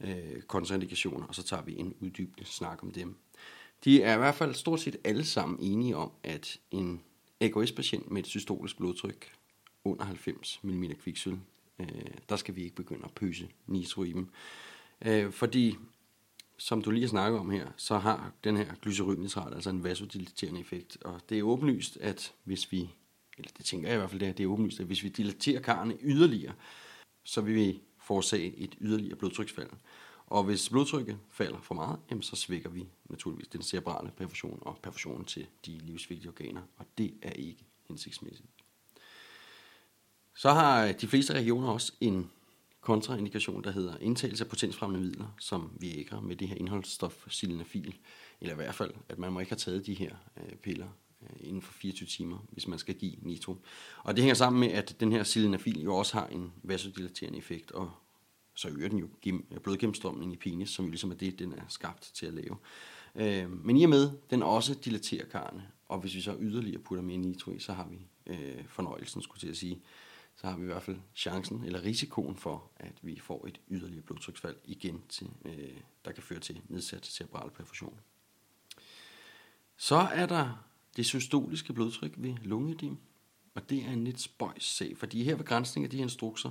øh, 0.00 0.42
kontraindikationer, 0.46 1.26
og 1.26 1.34
så 1.34 1.42
tager 1.42 1.62
vi 1.62 1.78
en 1.78 1.94
uddybende 2.00 2.44
snak 2.44 2.82
om 2.82 2.90
dem. 2.90 3.16
De 3.84 4.02
er 4.02 4.14
i 4.14 4.18
hvert 4.18 4.34
fald 4.34 4.54
stort 4.54 4.80
set 4.80 4.96
alle 5.04 5.24
sammen 5.24 5.58
enige 5.60 5.96
om, 5.96 6.10
at 6.22 6.60
en 6.70 7.02
AKS-patient 7.40 8.10
med 8.10 8.22
et 8.22 8.28
systolisk 8.28 8.76
blodtryk 8.76 9.32
under 9.84 10.04
90 10.04 10.60
mm 10.62 10.84
kviksøl, 11.02 11.38
øh, 11.78 11.86
der 12.28 12.36
skal 12.36 12.56
vi 12.56 12.62
ikke 12.62 12.76
begynde 12.76 13.04
at 13.04 13.12
pøse 13.14 13.48
nitro 13.66 14.02
i 14.02 14.12
dem. 14.12 14.28
Øh, 15.04 15.32
fordi, 15.32 15.76
som 16.58 16.82
du 16.82 16.90
lige 16.90 17.02
har 17.02 17.08
snakket 17.08 17.40
om 17.40 17.50
her, 17.50 17.68
så 17.76 17.98
har 17.98 18.32
den 18.44 18.56
her 18.56 18.74
glycerinnitrat 18.82 19.54
altså 19.54 19.70
en 19.70 19.84
vasodiliterende 19.84 20.60
effekt. 20.60 20.98
Og 21.04 21.20
det 21.28 21.38
er 21.38 21.42
åbenlyst, 21.42 21.96
at 21.96 22.32
hvis 22.44 22.72
vi, 22.72 22.90
eller 23.38 23.50
det 23.56 23.64
tænker 23.64 23.88
jeg 23.88 23.96
i 23.96 23.98
hvert 23.98 24.10
fald, 24.10 24.20
det 24.20 24.28
er, 24.28 24.32
det 24.32 24.44
er 24.44 24.48
åbenlyst, 24.48 24.80
at 24.80 24.86
hvis 24.86 25.02
vi 25.04 25.08
dilaterer 25.08 25.60
karrene 25.60 25.96
yderligere, 26.02 26.54
så 27.24 27.40
vil 27.40 27.54
vi 27.54 27.80
forårsage 27.98 28.56
et 28.56 28.76
yderligere 28.80 29.16
blodtryksfald. 29.16 29.70
Og 30.26 30.44
hvis 30.44 30.70
blodtrykket 30.70 31.18
falder 31.30 31.60
for 31.60 31.74
meget, 31.74 31.98
jamen, 32.10 32.22
så 32.22 32.36
svækker 32.36 32.70
vi 32.70 32.88
naturligvis 33.04 33.48
den 33.48 33.62
cerebrale 33.62 34.10
perfusion 34.16 34.58
og 34.62 34.78
perfusionen 34.82 35.24
til 35.24 35.46
de 35.66 35.78
livsvigtige 35.78 36.28
organer, 36.28 36.62
og 36.76 36.86
det 36.98 37.14
er 37.22 37.32
ikke 37.32 37.64
hensigtsmæssigt. 37.88 38.48
Så 40.36 40.52
har 40.52 40.92
de 40.92 41.08
fleste 41.08 41.32
regioner 41.32 41.68
også 41.68 41.92
en 42.00 42.30
kontraindikation, 42.80 43.64
der 43.64 43.70
hedder 43.70 43.98
indtagelse 44.00 44.44
af 44.44 44.50
potensfremmende 44.50 45.06
midler, 45.06 45.34
som 45.38 45.70
Viagra 45.80 46.20
med 46.20 46.36
det 46.36 46.48
her 46.48 46.56
indholdsstof 46.56 47.24
sildenafil, 47.28 47.94
eller 48.40 48.54
i 48.54 48.56
hvert 48.56 48.74
fald, 48.74 48.94
at 49.08 49.18
man 49.18 49.32
må 49.32 49.40
ikke 49.40 49.52
have 49.52 49.58
taget 49.58 49.86
de 49.86 49.94
her 49.94 50.16
øh, 50.36 50.56
piller 50.56 50.88
øh, 51.22 51.48
inden 51.48 51.62
for 51.62 51.72
24 51.72 52.06
timer, 52.06 52.38
hvis 52.50 52.68
man 52.68 52.78
skal 52.78 52.94
give 52.94 53.14
nitro. 53.22 53.56
Og 54.02 54.16
det 54.16 54.22
hænger 54.22 54.34
sammen 54.34 54.60
med, 54.60 54.68
at 54.68 54.96
den 55.00 55.12
her 55.12 55.22
sildenafil 55.22 55.82
jo 55.82 55.94
også 55.96 56.14
har 56.14 56.26
en 56.26 56.52
vasodilaterende 56.62 57.38
effekt, 57.38 57.70
og 57.70 57.90
så 58.54 58.68
øger 58.68 58.88
den 58.88 58.98
jo 58.98 59.08
øh, 59.26 59.60
blodgennemstrømning 59.62 60.32
i 60.32 60.36
penis, 60.36 60.70
som 60.70 60.84
jo 60.84 60.90
ligesom 60.90 61.10
er 61.10 61.14
det, 61.14 61.38
den 61.38 61.52
er 61.52 61.64
skabt 61.68 62.10
til 62.14 62.26
at 62.26 62.34
lave. 62.34 62.56
Øh, 63.14 63.50
men 63.50 63.76
i 63.76 63.84
og 63.84 63.90
med, 63.90 64.10
den 64.30 64.42
også 64.42 64.74
dilaterer 64.74 65.26
karrene, 65.26 65.68
og 65.88 65.98
hvis 65.98 66.14
vi 66.14 66.20
så 66.20 66.36
yderligere 66.40 66.82
putter 66.82 67.02
mere 67.02 67.18
nitro 67.18 67.50
i, 67.52 67.58
så 67.58 67.72
har 67.72 67.88
vi 67.88 68.06
øh, 68.26 68.64
fornøjelsen, 68.68 69.22
skulle 69.22 69.40
til 69.40 69.48
at 69.48 69.56
sige, 69.56 69.82
så 70.36 70.46
har 70.46 70.56
vi 70.56 70.62
i 70.62 70.66
hvert 70.66 70.82
fald 70.82 70.96
chancen 71.14 71.64
eller 71.64 71.82
risikoen 71.82 72.36
for, 72.36 72.70
at 72.76 72.98
vi 73.02 73.18
får 73.20 73.46
et 73.46 73.60
yderligere 73.70 74.02
blodtryksfald 74.02 74.56
igen, 74.64 75.02
til, 75.08 75.30
øh, 75.44 75.76
der 76.04 76.12
kan 76.12 76.22
føre 76.22 76.40
til 76.40 76.60
nedsat 76.68 77.06
cerebral 77.06 77.50
perfusion. 77.50 78.00
Så 79.76 79.96
er 79.96 80.26
der 80.26 80.64
det 80.96 81.06
systoliske 81.06 81.72
blodtryk 81.72 82.12
ved 82.16 82.34
lungeedem, 82.42 82.96
og 83.54 83.70
det 83.70 83.84
er 83.84 83.90
en 83.90 84.04
lidt 84.04 84.20
spøjs 84.20 84.64
sag, 84.64 84.96
fordi 84.96 85.24
her 85.24 85.36
ved 85.36 85.44
grænsning 85.44 85.84
af 85.84 85.90
de 85.90 85.96
her 85.96 86.04
instrukser, 86.04 86.50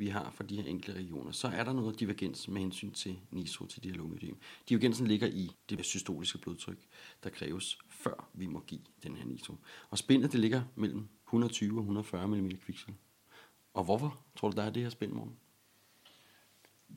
vi 0.00 0.08
har 0.08 0.30
for 0.30 0.42
de 0.42 0.56
her 0.56 0.68
enkelte 0.68 0.98
regioner, 0.98 1.32
så 1.32 1.48
er 1.48 1.64
der 1.64 1.72
noget 1.72 2.00
divergens 2.00 2.48
med 2.48 2.60
hensyn 2.60 2.90
til 2.90 3.18
nitro 3.30 3.66
til 3.66 3.82
de 3.84 3.88
her 3.88 3.96
lungeødem. 3.96 4.36
Divergensen 4.68 5.06
ligger 5.06 5.26
i 5.26 5.50
det 5.70 5.84
systoliske 5.84 6.38
blodtryk, 6.38 6.78
der 7.24 7.30
kræves, 7.30 7.78
før 7.88 8.28
vi 8.34 8.46
må 8.46 8.60
give 8.60 8.80
den 9.02 9.16
her 9.16 9.24
nitro. 9.24 9.54
Og 9.90 9.98
spændet 9.98 10.32
det 10.32 10.40
ligger 10.40 10.62
mellem 10.74 11.08
120 11.26 11.78
og 11.78 11.80
140 11.80 12.28
mm 12.28 12.50
kviksel. 12.50 12.94
Og 13.74 13.84
hvorfor 13.84 14.20
tror 14.36 14.50
du, 14.50 14.56
der 14.56 14.62
er 14.62 14.70
det 14.70 14.82
her 14.82 14.90
spænd, 14.90 15.12
morgen? 15.12 15.36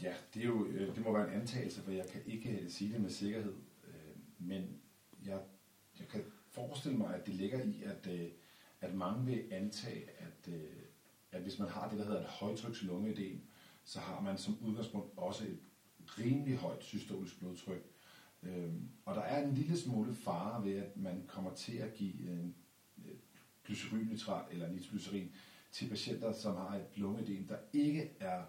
Ja, 0.02 0.14
det, 0.34 0.42
er 0.42 0.46
jo, 0.46 0.66
øh, 0.66 0.96
det 0.96 1.04
må 1.04 1.14
være 1.14 1.34
en 1.34 1.42
antagelse, 1.42 1.82
for 1.82 1.92
jeg 1.92 2.06
kan 2.12 2.22
ikke 2.26 2.60
øh, 2.60 2.70
sige 2.70 2.94
det 2.94 3.02
med 3.02 3.10
sikkerhed. 3.10 3.54
Øh, 3.88 4.16
men 4.38 4.82
jeg, 5.26 5.40
jeg 6.00 6.08
kan 6.08 6.24
forestille 6.52 6.98
mig, 6.98 7.16
at 7.16 7.26
det 7.26 7.36
ligger 7.36 7.64
i, 7.64 7.84
at, 7.84 8.08
at 8.82 8.94
mange 8.94 9.26
vil 9.26 9.44
antage, 9.52 10.10
at, 10.20 10.54
at 11.34 11.42
hvis 11.42 11.60
man 11.60 11.70
har 11.70 11.90
det, 11.90 12.00
der 12.00 12.06
hedder 12.06 12.20
et 12.20 12.28
højtrykslungeødem, 12.28 13.42
så 13.84 14.00
har 14.00 14.22
man 14.22 14.38
som 14.38 14.58
udgangspunkt 14.62 15.18
også 15.18 15.44
et 15.44 15.60
rimelig 16.20 16.58
højt 16.58 16.84
systolisk 16.84 17.40
blodtryk. 17.40 17.84
Øhm, 18.44 18.90
og 19.06 19.16
der 19.16 19.22
er 19.22 19.48
en 19.48 19.54
lille 19.54 19.78
smule 19.78 20.16
fare 20.16 20.66
ved, 20.66 20.76
at 20.76 20.98
man 20.98 21.24
kommer 21.28 21.54
til 21.54 21.78
at 21.78 21.94
give 21.94 22.14
øh, 22.30 22.40
en 22.40 22.56
glycerinnitrat 23.66 24.46
eller 24.52 24.70
nitroglycerin 24.70 25.32
til 25.72 25.90
patienter, 25.90 26.34
som 26.34 26.56
har 26.56 26.76
et 26.76 26.98
lungeødem, 26.98 27.48
der 27.48 27.58
ikke 27.74 28.12
er 28.20 28.44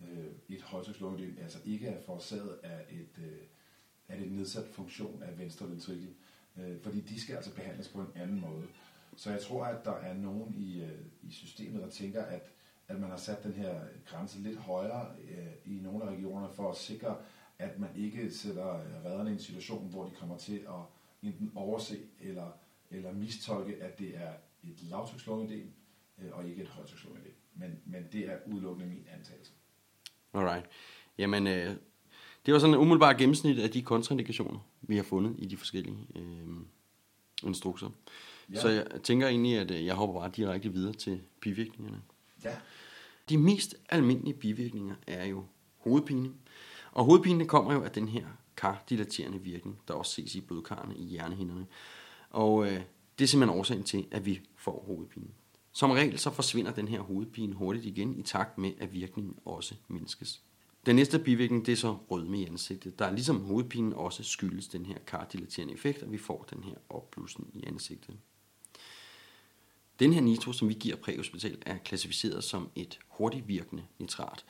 øh, 0.00 0.32
et 0.48 0.62
højtrykslungeødem, 0.62 1.38
altså 1.40 1.58
ikke 1.64 1.86
er 1.86 2.02
forårsaget 2.02 2.58
af 2.62 2.86
et, 2.90 3.24
øh, 3.24 3.42
af 4.08 4.20
et 4.20 4.32
nedsat 4.32 4.68
funktion 4.68 5.22
af 5.22 5.38
venstre 5.38 5.70
ventrikel, 5.70 6.14
øh, 6.56 6.80
fordi 6.82 7.00
de 7.00 7.20
skal 7.20 7.36
altså 7.36 7.54
behandles 7.54 7.88
på 7.88 8.00
en 8.00 8.12
anden 8.14 8.40
måde. 8.40 8.66
Så 9.16 9.30
jeg 9.30 9.40
tror, 9.40 9.64
at 9.64 9.84
der 9.84 9.94
er 9.94 10.14
nogen 10.14 10.54
i, 10.54 10.82
øh, 10.82 10.98
i 11.22 11.32
systemet, 11.32 11.82
der 11.82 11.88
tænker, 11.88 12.22
at, 12.22 12.52
at 12.88 13.00
man 13.00 13.10
har 13.10 13.16
sat 13.16 13.42
den 13.42 13.52
her 13.52 13.80
grænse 14.06 14.38
lidt 14.38 14.58
højere 14.58 15.06
øh, 15.30 15.74
i 15.74 15.80
nogle 15.80 16.04
af 16.04 16.08
regionerne 16.08 16.54
for 16.54 16.70
at 16.70 16.76
sikre, 16.76 17.16
at 17.58 17.78
man 17.78 17.90
ikke 17.96 18.30
sætter 18.30 18.74
øh, 18.74 19.04
redderne 19.04 19.30
i 19.30 19.32
en 19.32 19.38
situation, 19.38 19.88
hvor 19.90 20.04
de 20.04 20.10
kommer 20.10 20.36
til 20.38 20.56
at 20.58 20.82
enten 21.22 21.52
overse 21.54 21.98
eller, 22.20 22.50
eller 22.90 23.12
mistolke, 23.12 23.82
at 23.82 23.98
det 23.98 24.16
er 24.16 24.32
et 24.64 24.82
lavtrykslungedel 24.82 25.66
øh, 26.18 26.30
og 26.32 26.48
ikke 26.48 26.62
et 26.62 26.68
højtrykslungedel. 26.68 27.32
Men, 27.54 27.80
men 27.86 28.06
det 28.12 28.28
er 28.28 28.36
udelukkende 28.46 28.88
min 28.88 29.06
antagelse. 29.18 29.52
Alright. 30.34 30.66
Jamen, 31.18 31.46
øh, 31.46 31.76
det 32.46 32.54
var 32.54 32.60
sådan 32.60 32.74
en 32.74 32.80
umiddelbar 32.80 33.12
gennemsnit 33.12 33.58
af 33.58 33.70
de 33.70 33.82
kontraindikationer, 33.82 34.60
vi 34.82 34.96
har 34.96 35.02
fundet 35.02 35.34
i 35.38 35.46
de 35.46 35.56
forskellige 35.56 36.06
øh, 36.16 36.48
instrukser. 37.42 37.90
Ja. 38.50 38.60
Så 38.60 38.68
jeg 38.68 38.86
tænker 39.02 39.28
egentlig, 39.28 39.58
at 39.58 39.70
øh, 39.70 39.86
jeg 39.86 39.94
hopper 39.94 40.20
bare 40.20 40.30
direkte 40.36 40.72
videre 40.72 40.92
til 40.92 41.20
bivirkningerne. 41.40 42.02
Ja. 42.44 42.54
De 43.28 43.38
mest 43.38 43.74
almindelige 43.88 44.34
bivirkninger 44.34 44.94
er 45.06 45.26
jo 45.26 45.44
hovedpine. 45.76 46.30
Og 46.92 47.04
hovedpine 47.04 47.46
kommer 47.46 47.74
jo 47.74 47.82
af 47.82 47.90
den 47.90 48.08
her 48.08 48.26
kardilaterende 48.56 49.38
virkning, 49.38 49.78
der 49.88 49.94
også 49.94 50.12
ses 50.12 50.34
i 50.34 50.40
blodkarrene 50.40 50.96
i 50.96 51.04
hjernehinderne. 51.04 51.66
Og 52.30 52.66
øh, 52.66 52.80
det 53.18 53.24
er 53.24 53.28
simpelthen 53.28 53.58
årsagen 53.58 53.82
til, 53.82 54.06
at 54.10 54.26
vi 54.26 54.40
får 54.56 54.84
hovedpine. 54.86 55.28
Som 55.72 55.90
regel 55.90 56.18
så 56.18 56.30
forsvinder 56.30 56.72
den 56.72 56.88
her 56.88 57.00
hovedpine 57.00 57.54
hurtigt 57.54 57.86
igen 57.86 58.18
i 58.18 58.22
takt 58.22 58.58
med, 58.58 58.72
at 58.78 58.92
virkningen 58.92 59.34
også 59.44 59.74
mindskes. 59.88 60.42
Den 60.86 60.96
næste 60.96 61.18
bivirkning, 61.18 61.66
det 61.66 61.72
er 61.72 61.76
så 61.76 61.96
rødme 62.10 62.40
i 62.40 62.46
ansigtet, 62.46 62.98
der 62.98 63.04
er 63.04 63.12
ligesom 63.12 63.40
hovedpinen 63.40 63.92
også 63.92 64.22
skyldes 64.22 64.68
den 64.68 64.86
her 64.86 64.98
kardilaterende 65.06 65.74
effekt, 65.74 66.02
og 66.02 66.12
vi 66.12 66.18
får 66.18 66.46
den 66.50 66.64
her 66.64 66.74
opblussen 66.88 67.50
i 67.54 67.64
ansigtet. 67.66 68.16
Den 70.02 70.12
her 70.12 70.20
nitro, 70.20 70.52
som 70.52 70.68
vi 70.68 70.74
giver 70.74 70.96
præhospital, 70.96 71.58
er 71.66 71.78
klassificeret 71.78 72.44
som 72.44 72.70
et 72.74 72.98
hurtigt 73.08 73.48
virkende 73.48 73.82
nitrat. 73.98 74.44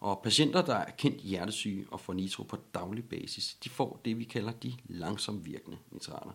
Og 0.00 0.20
patienter, 0.22 0.62
der 0.62 0.74
er 0.74 0.90
kendt 0.90 1.20
hjertesyge 1.20 1.86
og 1.90 2.00
får 2.00 2.12
nitro 2.12 2.42
på 2.42 2.58
daglig 2.74 3.04
basis, 3.04 3.56
de 3.64 3.68
får 3.68 4.00
det, 4.04 4.18
vi 4.18 4.24
kalder 4.24 4.52
de 4.52 4.74
langsomt 4.88 5.44
virkende 5.44 5.78
nitrater. 5.90 6.30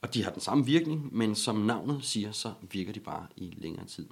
Og 0.00 0.14
de 0.14 0.24
har 0.24 0.30
den 0.30 0.40
samme 0.40 0.66
virkning, 0.66 1.16
men 1.16 1.34
som 1.34 1.56
navnet 1.56 2.04
siger, 2.04 2.32
så 2.32 2.52
virker 2.70 2.92
de 2.92 3.00
bare 3.00 3.26
i 3.36 3.54
længere 3.56 3.86
tid. 3.86 4.08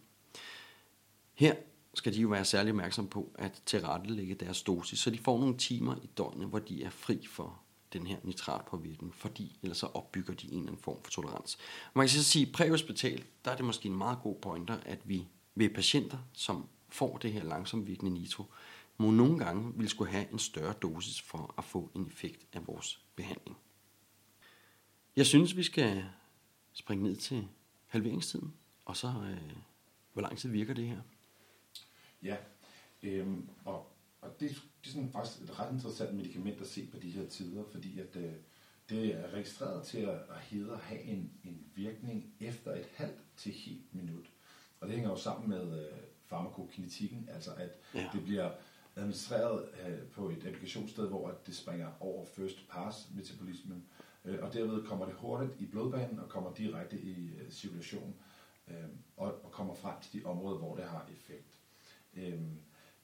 Her 1.34 1.54
skal 1.94 2.14
de 2.14 2.20
jo 2.20 2.28
være 2.28 2.44
særlig 2.44 2.70
opmærksom 2.70 3.08
på 3.08 3.32
at 3.34 3.62
tilrettelægge 3.66 4.34
deres 4.34 4.62
dosis, 4.62 4.98
så 4.98 5.10
de 5.10 5.18
får 5.18 5.38
nogle 5.38 5.56
timer 5.56 5.96
i 5.96 6.06
døgnet, 6.06 6.48
hvor 6.48 6.58
de 6.58 6.84
er 6.84 6.90
fri 6.90 7.26
for 7.26 7.60
den 7.98 8.06
her 8.06 8.16
nitratpåvirkning, 8.22 9.14
fordi 9.14 9.58
ellers 9.62 9.78
så 9.78 9.86
opbygger 9.86 10.34
de 10.34 10.46
en 10.46 10.52
eller 10.52 10.66
anden 10.66 10.82
form 10.82 11.02
for 11.02 11.10
tolerans. 11.10 11.58
Man 11.94 12.06
kan 12.06 12.10
så 12.10 12.24
sige, 12.24 12.46
at 12.46 12.52
præhospital, 12.52 13.24
der 13.44 13.50
er 13.50 13.56
det 13.56 13.64
måske 13.64 13.88
en 13.88 13.96
meget 13.96 14.18
god 14.22 14.36
pointer, 14.40 14.78
at 14.86 15.08
vi 15.08 15.26
ved 15.54 15.70
patienter, 15.70 16.18
som 16.32 16.68
får 16.88 17.18
det 17.18 17.32
her 17.32 17.44
langsomt 17.44 17.86
virkende 17.86 18.12
nitro, 18.12 18.44
må 18.98 19.10
nogle 19.10 19.38
gange 19.38 19.72
vil 19.76 19.88
skulle 19.88 20.10
have 20.10 20.32
en 20.32 20.38
større 20.38 20.72
dosis 20.72 21.20
for 21.20 21.54
at 21.58 21.64
få 21.64 21.90
en 21.96 22.06
effekt 22.06 22.46
af 22.52 22.66
vores 22.66 23.00
behandling. 23.16 23.56
Jeg 25.16 25.26
synes, 25.26 25.56
vi 25.56 25.62
skal 25.62 26.04
springe 26.72 27.04
ned 27.04 27.16
til 27.16 27.48
halveringstiden, 27.86 28.54
og 28.84 28.96
så, 28.96 29.06
øh, 29.08 29.56
hvor 30.12 30.22
lang 30.22 30.38
tid 30.38 30.50
virker 30.50 30.74
det 30.74 30.88
her? 30.88 31.00
Ja, 32.22 32.36
øhm, 33.02 33.48
og, 33.64 33.92
og 34.20 34.40
det, 34.40 34.62
det 34.86 34.92
er 34.92 34.94
sådan 34.94 35.12
faktisk 35.12 35.42
et 35.42 35.60
ret 35.60 35.72
interessant 35.72 36.14
medicament 36.14 36.60
at 36.60 36.66
se 36.66 36.86
på 36.92 36.98
de 36.98 37.10
her 37.10 37.26
tider, 37.26 37.64
fordi 37.72 38.00
at 38.00 38.16
øh, 38.16 38.32
det 38.90 39.14
er 39.14 39.32
registreret 39.32 39.84
til 39.84 39.98
at, 39.98 40.14
at 40.14 40.40
hedde 40.40 40.72
at 40.72 40.78
have 40.78 41.02
en, 41.02 41.32
en 41.44 41.66
virkning 41.74 42.34
efter 42.40 42.74
et 42.74 42.88
halvt 42.94 43.20
til 43.36 43.52
helt 43.52 43.94
minut. 43.94 44.30
Og 44.80 44.88
det 44.88 44.94
hænger 44.94 45.10
jo 45.10 45.16
sammen 45.16 45.48
med 45.48 45.82
øh, 45.82 45.98
farmakokinetikken, 46.24 47.28
altså 47.32 47.50
at 47.54 47.70
ja. 47.94 48.08
det 48.12 48.24
bliver 48.24 48.50
administreret 48.96 49.68
øh, 49.86 50.02
på 50.02 50.28
et 50.28 50.46
applikationssted, 50.46 51.08
hvor 51.08 51.38
det 51.46 51.56
springer 51.56 51.88
over 52.00 52.24
first 52.24 52.68
pass 52.68 53.08
metabolismen, 53.14 53.84
øh, 54.24 54.38
og 54.42 54.52
derved 54.52 54.86
kommer 54.86 55.06
det 55.06 55.14
hurtigt 55.14 55.60
i 55.60 55.66
blodbanen 55.66 56.18
og 56.18 56.28
kommer 56.28 56.54
direkte 56.54 57.00
i 57.00 57.34
øh, 57.34 57.50
cirkulation 57.50 58.14
øh, 58.68 58.74
og, 59.16 59.44
og 59.44 59.52
kommer 59.52 59.74
frem 59.74 59.94
til 60.02 60.20
de 60.20 60.26
områder, 60.26 60.58
hvor 60.58 60.76
det 60.76 60.84
har 60.84 61.08
effekt. 61.12 61.60
Øh, 62.14 62.40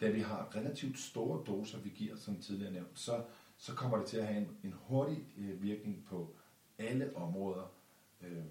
da 0.03 0.11
vi 0.11 0.21
har 0.21 0.57
relativt 0.57 0.99
store 0.99 1.45
doser, 1.47 1.79
vi 1.79 1.89
giver, 1.89 2.17
som 2.17 2.41
tidligere 2.41 2.73
nævnt, 2.73 2.99
så, 2.99 3.25
så 3.57 3.75
kommer 3.75 3.97
det 3.99 4.07
til 4.07 4.17
at 4.17 4.27
have 4.27 4.39
en, 4.39 4.49
en 4.65 4.75
hurtig 4.77 5.27
øh, 5.39 5.63
virkning 5.63 6.05
på 6.09 6.35
alle 6.79 7.17
områder. 7.17 7.73
Øh, 8.23 8.45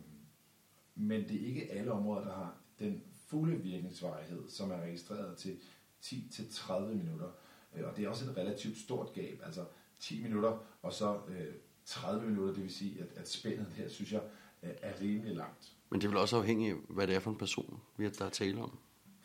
men 0.95 1.21
det 1.29 1.41
er 1.41 1.47
ikke 1.47 1.71
alle 1.71 1.91
områder, 1.91 2.23
der 2.23 2.33
har 2.33 2.55
den 2.79 3.03
fulde 3.27 3.57
virkningsvarighed, 3.57 4.49
som 4.49 4.71
er 4.71 4.81
registreret 4.81 5.37
til 5.37 5.59
10-30 6.03 6.79
minutter. 6.79 7.29
Øh, 7.75 7.87
og 7.87 7.97
det 7.97 8.05
er 8.05 8.09
også 8.09 8.29
et 8.29 8.37
relativt 8.37 8.77
stort 8.77 9.13
gab, 9.13 9.41
altså 9.45 9.65
10 9.99 10.23
minutter, 10.23 10.57
og 10.81 10.93
så 10.93 11.19
øh, 11.27 11.53
30 11.85 12.29
minutter, 12.29 12.53
det 12.53 12.63
vil 12.63 12.73
sige, 12.73 13.01
at, 13.01 13.07
at 13.15 13.29
spændet 13.29 13.67
her, 13.75 13.89
synes 13.89 14.11
jeg, 14.11 14.21
er 14.61 15.01
rimelig 15.01 15.35
langt. 15.35 15.75
Men 15.89 16.01
det 16.01 16.09
vil 16.09 16.17
også 16.17 16.37
afhænge 16.37 16.71
af, 16.71 16.75
hvad 16.89 17.07
det 17.07 17.15
er 17.15 17.19
for 17.19 17.31
en 17.31 17.37
person, 17.37 17.81
vi 17.97 18.09
der 18.09 18.25
er 18.25 18.29
tale 18.29 18.61
om. 18.61 18.77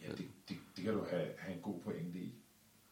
Ja, 0.03 0.11
det, 0.11 0.29
det, 0.49 0.57
det 0.77 0.85
kan 0.85 0.95
du 0.95 1.05
have, 1.05 1.29
have 1.39 1.57
en 1.57 1.63
god 1.63 1.81
pointe 1.81 2.19
i. 2.19 2.35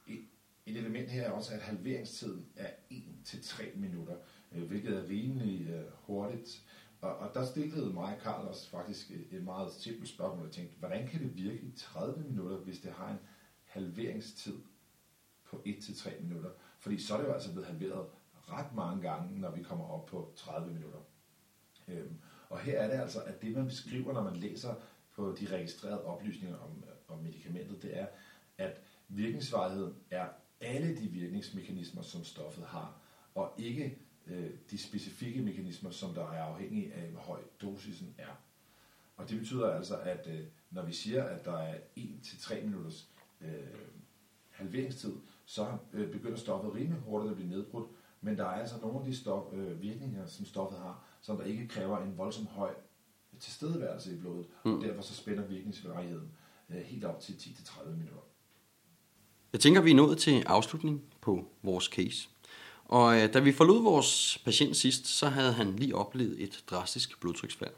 Et, 0.06 0.24
et 0.66 0.76
element 0.76 1.10
her 1.10 1.22
er 1.22 1.30
også, 1.30 1.54
at 1.54 1.60
halveringstiden 1.60 2.46
er 2.56 2.70
1-3 2.90 3.78
minutter, 3.78 4.16
øh, 4.52 4.62
hvilket 4.62 4.96
er 4.96 5.08
rimelig 5.08 5.68
øh, 5.68 5.84
hurtigt. 5.92 6.64
Og, 7.00 7.16
og 7.16 7.34
der 7.34 7.44
stillede 7.44 7.92
mig 7.92 8.14
og 8.14 8.20
Karl 8.22 8.48
også 8.48 8.70
faktisk 8.70 9.10
øh, 9.10 9.38
et, 9.38 9.44
meget 9.44 9.72
simpelt 9.72 10.08
spørgsmål. 10.08 10.44
Jeg 10.44 10.52
tænkte, 10.52 10.78
hvordan 10.78 11.08
kan 11.08 11.20
det 11.20 11.36
virke 11.36 11.60
i 11.60 11.72
30 11.76 12.22
minutter, 12.22 12.56
hvis 12.56 12.78
det 12.78 12.92
har 12.92 13.10
en 13.10 13.18
halveringstid 13.64 14.58
på 15.44 15.62
1-3 15.66 16.22
minutter? 16.22 16.50
Fordi 16.78 16.98
så 16.98 17.14
er 17.14 17.20
det 17.20 17.28
jo 17.28 17.32
altså 17.32 17.52
blevet 17.52 17.68
halveret 17.68 18.06
ret 18.34 18.74
mange 18.74 19.02
gange, 19.02 19.40
når 19.40 19.50
vi 19.50 19.62
kommer 19.62 19.84
op 19.84 20.06
på 20.06 20.32
30 20.36 20.72
minutter. 20.72 20.98
Øhm, 21.88 22.16
og 22.48 22.60
her 22.60 22.80
er 22.80 22.88
det 22.90 23.02
altså, 23.02 23.22
at 23.22 23.42
det 23.42 23.56
man 23.56 23.66
beskriver, 23.66 24.12
når 24.12 24.22
man 24.22 24.36
læser 24.36 24.74
på 25.12 25.36
de 25.40 25.46
registrerede 25.46 26.04
oplysninger 26.04 26.58
om, 26.58 26.83
om 27.14 27.22
medicamentet, 27.22 27.82
det 27.82 27.98
er, 27.98 28.06
at 28.58 28.80
virkningsvarigheden 29.08 29.94
er 30.10 30.28
alle 30.60 30.96
de 30.96 31.08
virkningsmekanismer, 31.08 32.02
som 32.02 32.24
stoffet 32.24 32.64
har, 32.64 33.00
og 33.34 33.52
ikke 33.58 33.98
øh, 34.26 34.50
de 34.70 34.78
specifikke 34.78 35.42
mekanismer, 35.42 35.90
som 35.90 36.14
der 36.14 36.32
er 36.32 36.42
afhængige 36.42 36.94
af, 36.94 37.10
hvor 37.10 37.20
høj 37.20 37.40
dosisen 37.62 38.14
er. 38.18 38.40
Og 39.16 39.30
det 39.30 39.38
betyder 39.38 39.70
altså, 39.70 39.96
at 39.96 40.26
øh, 40.26 40.46
når 40.70 40.82
vi 40.82 40.92
siger, 40.92 41.24
at 41.24 41.44
der 41.44 41.58
er 41.58 41.74
1-3 41.98 42.64
minutters 42.64 43.08
øh, 43.40 43.50
halveringstid, 44.50 45.12
så 45.44 45.76
øh, 45.92 46.12
begynder 46.12 46.36
stoffet 46.36 46.74
rimelig 46.74 47.00
hurtigt 47.00 47.30
at 47.30 47.36
blive 47.36 47.50
nedbrudt, 47.50 47.88
men 48.20 48.38
der 48.38 48.44
er 48.44 48.60
altså 48.60 48.80
nogle 48.82 48.98
af 48.98 49.04
de 49.04 49.16
stof, 49.16 49.52
øh, 49.52 49.82
virkninger, 49.82 50.26
som 50.26 50.46
stoffet 50.46 50.78
har, 50.78 51.04
som 51.20 51.36
der 51.36 51.44
ikke 51.44 51.68
kræver 51.68 51.98
en 51.98 52.18
voldsom 52.18 52.46
høj 52.46 52.74
tilstedeværelse 53.40 54.14
i 54.14 54.20
blodet, 54.20 54.46
mm. 54.64 54.74
og 54.74 54.82
derfor 54.82 55.02
så 55.02 55.14
spænder 55.14 55.46
virkningsvarigheden 55.46 56.32
Øh, 56.70 56.76
helt 56.76 57.04
op 57.04 57.20
til 57.20 57.32
10-30 57.32 57.90
minutter. 57.90 58.20
Jeg 59.52 59.60
tænker, 59.60 59.80
vi 59.80 59.90
er 59.90 59.94
nået 59.94 60.18
til 60.18 60.42
afslutning 60.46 61.02
på 61.20 61.48
vores 61.62 61.84
case. 61.84 62.28
Og 62.84 63.20
øh, 63.20 63.34
da 63.34 63.40
vi 63.40 63.52
forlod 63.52 63.82
vores 63.82 64.38
patient 64.44 64.76
sidst, 64.76 65.06
så 65.06 65.28
havde 65.28 65.52
han 65.52 65.76
lige 65.76 65.96
oplevet 65.96 66.42
et 66.42 66.64
drastisk 66.70 67.20
blodtryksfald. 67.20 67.74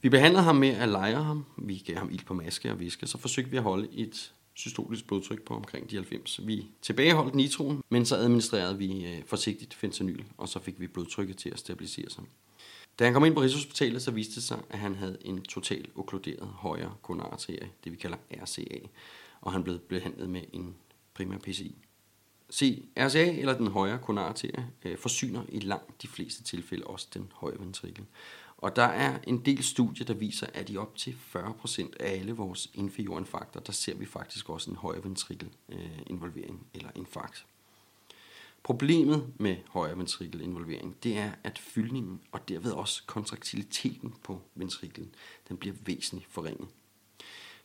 Vi 0.00 0.08
behandlede 0.08 0.44
ham 0.44 0.56
med 0.56 0.68
at 0.68 0.88
lejre 0.88 1.22
ham. 1.22 1.44
Vi 1.58 1.82
gav 1.86 1.96
ham 1.96 2.10
ild 2.10 2.24
på 2.24 2.34
maske 2.34 2.70
og 2.70 2.80
væske, 2.80 3.06
så 3.06 3.18
forsøgte 3.18 3.50
vi 3.50 3.56
at 3.56 3.62
holde 3.62 3.88
et 3.92 4.32
systolisk 4.54 5.06
blodtryk 5.06 5.42
på 5.42 5.54
omkring 5.54 5.90
de 5.90 5.96
90. 5.96 6.46
Vi 6.46 6.66
tilbageholdt 6.82 7.34
nitroen, 7.34 7.82
men 7.88 8.06
så 8.06 8.16
administrerede 8.16 8.78
vi 8.78 9.06
øh, 9.06 9.24
forsigtigt 9.26 9.74
fentanyl, 9.74 10.24
og 10.36 10.48
så 10.48 10.60
fik 10.60 10.80
vi 10.80 10.86
blodtrykket 10.86 11.36
til 11.36 11.50
at 11.50 11.58
stabilisere 11.58 12.10
sig. 12.10 12.24
Da 12.98 13.04
han 13.04 13.12
kom 13.12 13.24
ind 13.24 13.34
på 13.34 13.40
Rigshospitalet, 13.40 14.02
så 14.02 14.10
viste 14.10 14.34
det 14.34 14.42
sig, 14.42 14.62
at 14.70 14.78
han 14.78 14.94
havde 14.94 15.18
en 15.20 15.42
total 15.42 15.88
okkluderet 15.94 16.48
højre 16.48 16.94
koronarterie, 17.02 17.70
det 17.84 17.92
vi 17.92 17.96
kalder 17.96 18.16
RCA, 18.30 18.78
og 19.40 19.52
han 19.52 19.64
blev 19.64 19.78
behandlet 19.78 20.30
med 20.30 20.42
en 20.52 20.76
primær 21.14 21.38
PCI. 21.38 21.76
Se, 22.50 22.82
RCA 22.96 23.38
eller 23.38 23.58
den 23.58 23.66
højre 23.66 23.98
koronarterie 23.98 24.70
øh, 24.84 24.98
forsyner 24.98 25.42
i 25.48 25.60
langt 25.60 26.02
de 26.02 26.08
fleste 26.08 26.42
tilfælde 26.42 26.84
også 26.86 27.08
den 27.14 27.32
højre 27.34 27.60
ventrikel. 27.60 28.04
Og 28.58 28.76
der 28.76 28.82
er 28.82 29.18
en 29.26 29.44
del 29.44 29.64
studier, 29.64 30.06
der 30.06 30.14
viser, 30.14 30.46
at 30.54 30.70
i 30.70 30.76
op 30.76 30.96
til 30.96 31.16
40% 31.36 31.92
af 32.00 32.18
alle 32.18 32.32
vores 32.32 32.70
infarkter, 32.74 33.60
der 33.60 33.72
ser 33.72 33.94
vi 33.94 34.06
faktisk 34.06 34.50
også 34.50 34.70
en 34.70 34.76
højre 34.76 35.04
ventrikel 35.04 35.48
øh, 35.68 35.98
involvering 36.06 36.66
eller 36.74 36.90
infarkt. 36.94 37.46
Problemet 38.66 39.32
med 39.38 39.56
højre 39.68 39.98
ventrikel 39.98 40.40
involvering, 40.40 40.96
det 41.02 41.18
er, 41.18 41.32
at 41.44 41.58
fyldningen 41.58 42.20
og 42.32 42.48
derved 42.48 42.72
også 42.72 43.02
kontraktiliteten 43.06 44.14
på 44.22 44.42
ventriklen, 44.54 45.14
den 45.48 45.56
bliver 45.56 45.76
væsentligt 45.84 46.32
forringet. 46.32 46.68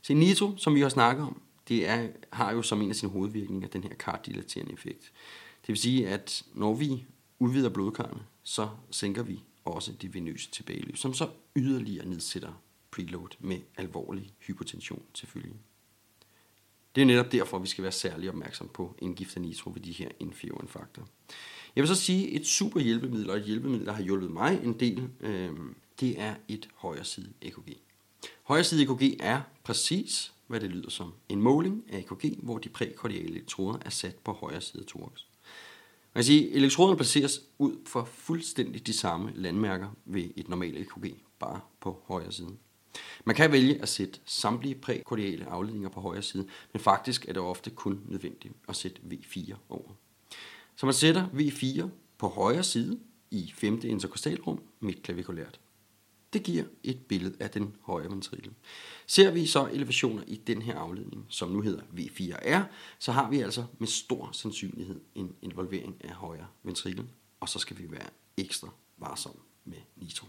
Så 0.01 0.13
nitro, 0.13 0.57
som 0.57 0.75
vi 0.75 0.81
har 0.81 0.89
snakket 0.89 1.25
om, 1.25 1.41
det 1.67 1.87
er, 1.87 2.07
har 2.33 2.51
jo 2.51 2.61
som 2.61 2.81
en 2.81 2.89
af 2.89 2.95
sine 2.95 3.11
hovedvirkninger 3.11 3.67
den 3.67 3.83
her 3.83 3.93
karddilaterende 3.93 4.73
effekt. 4.73 5.11
Det 5.61 5.67
vil 5.67 5.77
sige, 5.77 6.07
at 6.07 6.43
når 6.53 6.73
vi 6.73 7.05
udvider 7.39 7.69
blodkarrene, 7.69 8.21
så 8.43 8.69
sænker 8.91 9.23
vi 9.23 9.43
også 9.65 9.91
de 9.91 10.13
venøse 10.13 10.51
tilbageløb, 10.51 10.97
som 10.97 11.13
så 11.13 11.29
yderligere 11.55 12.05
nedsætter 12.05 12.61
preload 12.91 13.29
med 13.39 13.59
alvorlig 13.77 14.33
hypotension 14.39 15.03
til 15.13 15.27
følge. 15.27 15.53
Det 16.95 17.01
er 17.01 17.05
netop 17.05 17.31
derfor, 17.31 17.59
vi 17.59 17.67
skal 17.67 17.83
være 17.83 17.91
særlig 17.91 18.29
opmærksom 18.29 18.69
på 18.73 18.95
indgift 18.99 19.35
af 19.35 19.41
nitro 19.41 19.71
ved 19.73 19.81
de 19.81 19.91
her 19.91 20.09
infarkter. 20.19 21.01
Jeg 21.75 21.81
vil 21.81 21.87
så 21.87 21.95
sige, 21.95 22.29
et 22.29 22.47
super 22.47 22.79
hjælpemiddel, 22.79 23.29
og 23.29 23.37
et 23.37 23.43
hjælpemiddel, 23.43 23.85
der 23.85 23.93
har 23.93 24.03
hjulpet 24.03 24.31
mig 24.31 24.59
en 24.63 24.79
del, 24.79 25.09
øh, 25.19 25.51
det 25.99 26.21
er 26.21 26.35
et 26.47 26.69
højre 26.75 27.03
side 27.03 27.29
EKG. 27.41 27.77
Højre 28.43 28.63
side 28.63 28.83
EKG 28.83 29.17
er 29.19 29.41
præcis, 29.63 30.33
hvad 30.47 30.59
det 30.59 30.69
lyder 30.69 30.89
som. 30.89 31.13
En 31.29 31.41
måling 31.41 31.83
af 31.89 31.97
EKG, 31.99 32.37
hvor 32.43 32.57
de 32.57 32.69
prækordiale 32.69 33.29
elektroder 33.29 33.79
er 33.85 33.89
sat 33.89 34.15
på 34.15 34.31
højre 34.31 34.61
side 34.61 34.83
af 34.83 34.87
thorax. 34.87 35.21
Man 36.13 36.19
kan 36.19 36.23
sige, 36.23 36.49
at 36.49 36.55
elektroderne 36.55 36.97
placeres 36.97 37.41
ud 37.57 37.75
for 37.85 38.05
fuldstændig 38.05 38.87
de 38.87 38.93
samme 38.93 39.31
landmærker 39.35 39.87
ved 40.05 40.29
et 40.35 40.49
normalt 40.49 40.77
EKG, 40.77 41.15
bare 41.39 41.59
på 41.79 42.03
højre 42.07 42.31
side. 42.31 42.57
Man 43.25 43.35
kan 43.35 43.51
vælge 43.51 43.81
at 43.81 43.89
sætte 43.89 44.19
samtlige 44.25 44.75
prækordiale 44.75 45.45
afledninger 45.45 45.89
på 45.89 46.01
højre 46.01 46.21
side, 46.21 46.47
men 46.73 46.79
faktisk 46.79 47.27
er 47.27 47.33
det 47.33 47.41
ofte 47.41 47.69
kun 47.69 48.01
nødvendigt 48.05 48.53
at 48.69 48.75
sætte 48.75 49.01
V4 49.11 49.53
over. 49.69 49.91
Så 50.75 50.85
man 50.85 50.93
sætter 50.93 51.27
V4 51.27 51.87
på 52.17 52.27
højre 52.27 52.63
side 52.63 52.99
i 53.31 53.53
5. 53.55 53.81
interkostalrum 53.83 54.63
midtklavikulært. 54.79 55.59
Det 56.33 56.43
giver 56.43 56.63
et 56.83 57.05
billede 57.05 57.35
af 57.39 57.49
den 57.49 57.75
højre 57.81 58.11
ventrikel. 58.11 58.51
Ser 59.07 59.31
vi 59.31 59.45
så 59.45 59.67
elevationer 59.67 60.23
i 60.27 60.35
den 60.35 60.61
her 60.61 60.77
afledning, 60.77 61.25
som 61.29 61.49
nu 61.49 61.61
hedder 61.61 61.81
V4R, 61.81 62.61
så 62.99 63.11
har 63.11 63.29
vi 63.29 63.39
altså 63.39 63.65
med 63.79 63.87
stor 63.87 64.29
sandsynlighed 64.31 65.01
en 65.15 65.35
involvering 65.41 65.95
af 66.03 66.11
højre 66.11 66.47
ventrikel, 66.63 67.09
og 67.39 67.49
så 67.49 67.59
skal 67.59 67.77
vi 67.77 67.91
være 67.91 68.09
ekstra 68.37 68.69
varsomme 68.97 69.41
med 69.65 69.77
nitro. 69.95 70.27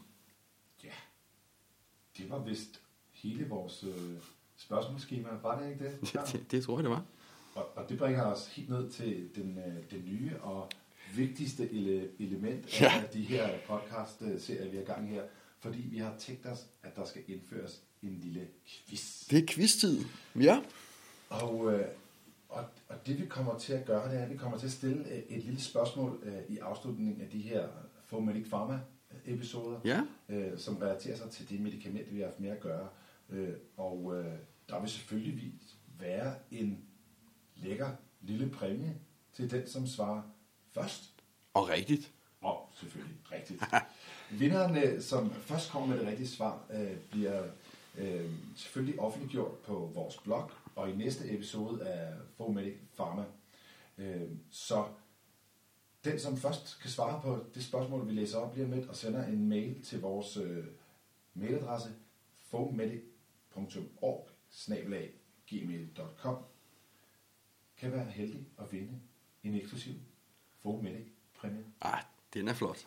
Det 2.19 2.31
var 2.31 2.39
vist 2.39 2.81
hele 3.11 3.49
vores 3.49 3.85
øh, 3.85 4.19
spørgsmålsskema, 4.57 5.29
var 5.43 5.61
det 5.61 5.71
ikke 5.71 5.85
det? 5.85 5.99
Ja. 6.15 6.21
det? 6.33 6.51
Det 6.51 6.65
tror 6.65 6.77
jeg, 6.79 6.85
det 6.85 6.91
var. 6.91 7.05
Og, 7.55 7.77
og 7.77 7.89
det 7.89 7.99
bringer 7.99 8.25
os 8.25 8.47
helt 8.47 8.69
ned 8.69 8.91
til 8.91 9.31
den, 9.35 9.59
øh, 9.59 9.91
den 9.91 10.05
nye 10.05 10.33
og 10.41 10.71
vigtigste 11.15 11.73
ele, 11.73 12.09
element 12.19 12.81
ja. 12.81 12.93
af 13.03 13.09
de 13.13 13.23
her 13.23 13.59
podcast-serier, 13.67 14.71
vi 14.71 14.77
har 14.77 14.85
gang 14.85 15.09
her, 15.09 15.23
fordi 15.61 15.79
vi 15.79 15.99
har 15.99 16.15
tænkt 16.19 16.47
os, 16.47 16.67
at 16.83 16.97
der 16.97 17.05
skal 17.05 17.23
indføres 17.27 17.83
en 18.03 18.19
lille 18.23 18.49
quiz. 18.89 19.29
Det 19.29 19.39
er 19.39 19.47
quiz-tid, 19.47 20.05
ja. 20.41 20.63
Og, 21.29 21.73
øh, 21.73 21.87
og, 22.49 22.65
og 22.89 23.07
det 23.07 23.21
vi 23.21 23.27
kommer 23.27 23.59
til 23.59 23.73
at 23.73 23.85
gøre, 23.85 24.11
det 24.11 24.19
er, 24.19 24.23
at 24.23 24.31
vi 24.31 24.37
kommer 24.37 24.59
til 24.59 24.67
at 24.67 24.73
stille 24.73 25.09
øh, 25.09 25.19
et 25.19 25.45
lille 25.45 25.61
spørgsmål 25.61 26.21
øh, 26.23 26.57
i 26.57 26.59
afslutningen 26.59 27.21
af 27.21 27.29
de 27.29 27.39
her 27.39 27.69
Fomedic 28.07 28.49
Pharma 28.49 28.81
episoder, 29.27 29.81
ja. 29.85 30.03
øh, 30.29 30.59
som 30.59 30.77
relaterer 30.77 31.17
sig 31.17 31.31
til 31.31 31.49
det 31.49 31.61
medicament, 31.61 32.15
vi 32.15 32.19
har 32.19 32.27
haft 32.27 32.41
med 32.41 32.51
at 32.51 32.61
gøre. 32.61 32.89
Øh, 33.31 33.55
og 33.77 34.19
øh, 34.19 34.33
der 34.69 34.81
vil 34.81 34.91
selvfølgelig 34.91 35.53
være 35.99 36.35
en 36.51 36.85
lækker 37.57 37.91
lille 38.21 38.51
præmie 38.51 38.97
til 39.33 39.51
den, 39.51 39.67
som 39.67 39.87
svarer 39.87 40.23
først. 40.73 41.15
Og 41.55 41.69
rigtigt. 41.69 42.13
Og 42.41 42.69
selvfølgelig 42.75 43.17
rigtigt. 43.33 43.63
Vinderen, 44.41 44.77
øh, 44.77 45.03
som 45.03 45.33
først 45.33 45.71
kommer 45.71 45.89
med 45.89 45.99
det 45.99 46.07
rigtige 46.07 46.29
svar, 46.29 46.65
øh, 46.73 46.97
bliver 47.11 47.43
øh, 47.99 48.31
selvfølgelig 48.57 49.01
offentliggjort 49.01 49.59
på 49.59 49.91
vores 49.95 50.17
blog, 50.17 50.51
og 50.77 50.91
i 50.91 50.97
næste 50.97 51.35
episode 51.35 51.87
af 51.87 52.13
Fomedic 52.37 52.75
Pharma. 52.97 53.25
Øh, 53.99 54.29
så 54.51 54.85
den, 56.05 56.19
som 56.19 56.37
først 56.37 56.79
kan 56.81 56.91
svare 56.91 57.23
på 57.23 57.45
det 57.55 57.65
spørgsmål, 57.65 58.07
vi 58.07 58.13
læser 58.13 58.39
op 58.39 58.55
lige 58.55 58.65
om 58.65 58.73
lidt, 58.73 58.89
og 58.89 58.97
sender 58.97 59.27
en 59.27 59.49
mail 59.49 59.83
til 59.83 60.01
vores 60.01 60.37
øh, 60.37 60.65
mailadresse 61.35 61.89
fomedic.org 62.51 64.29
gmail.com 65.47 66.37
kan 67.77 67.93
være 67.93 68.05
heldig 68.05 68.47
at 68.59 68.73
vinde 68.73 69.01
en 69.43 69.55
eksklusiv 69.55 69.95
Fomedic 70.63 71.07
præmie. 71.35 71.65
Ah, 71.81 72.03
den 72.35 72.49
er 72.49 72.55
flot. 72.55 72.87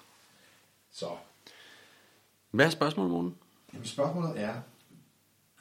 Så. 0.90 1.18
Hvad 2.52 2.66
er 2.66 2.70
spørgsmålet, 2.70 3.12
Morten? 3.12 3.36
Jamen, 3.74 3.86
spørgsmålet 3.86 4.40
er, 4.40 4.62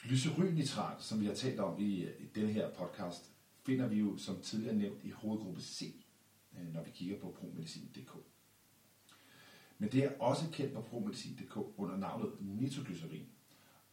glycerylnitrat, 0.02 1.02
som 1.02 1.20
vi 1.20 1.26
har 1.26 1.34
talt 1.34 1.60
om 1.60 1.80
i, 1.80 2.04
i 2.04 2.26
denne 2.34 2.52
her 2.52 2.70
podcast, 2.70 3.30
finder 3.66 3.86
vi 3.86 3.96
jo 3.98 4.18
som 4.18 4.40
tidligere 4.42 4.76
nævnt 4.76 5.04
i 5.04 5.10
hovedgruppe 5.10 5.62
C, 5.62 5.94
når 6.72 6.82
vi 6.82 6.90
kigger 6.90 7.18
på 7.20 7.30
promedicin.dk. 7.40 8.10
Men 9.78 9.92
det 9.92 10.04
er 10.04 10.18
også 10.18 10.50
kendt 10.52 10.74
på 10.74 10.80
promedicin.dk 10.80 11.56
under 11.56 11.96
navnet 11.96 12.32
nitroglycerin. 12.40 13.26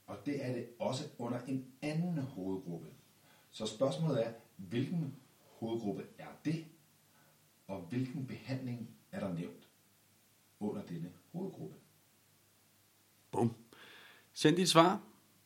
Og 0.08 0.18
det 0.26 0.46
er 0.46 0.54
det 0.54 0.68
også 0.80 1.04
under 1.18 1.40
en 1.46 1.66
anden 1.82 2.18
hovedgruppe. 2.18 2.88
Så 3.52 3.66
spørgsmålet 3.66 4.28
er, 4.28 4.34
hvilken 4.56 5.16
hovedgruppe 5.40 6.06
er 6.18 6.28
det, 6.46 6.66
og 7.68 7.82
hvilken 7.82 8.28
behandling 8.28 8.90
er 9.12 9.20
der 9.20 9.34
nævnt 9.34 9.68
under 10.60 10.86
denne 10.86 11.12
hovedgruppe? 11.32 11.76
Bum. 13.32 13.56
Send 14.34 14.56
dit 14.56 14.70
svar, 14.70 15.04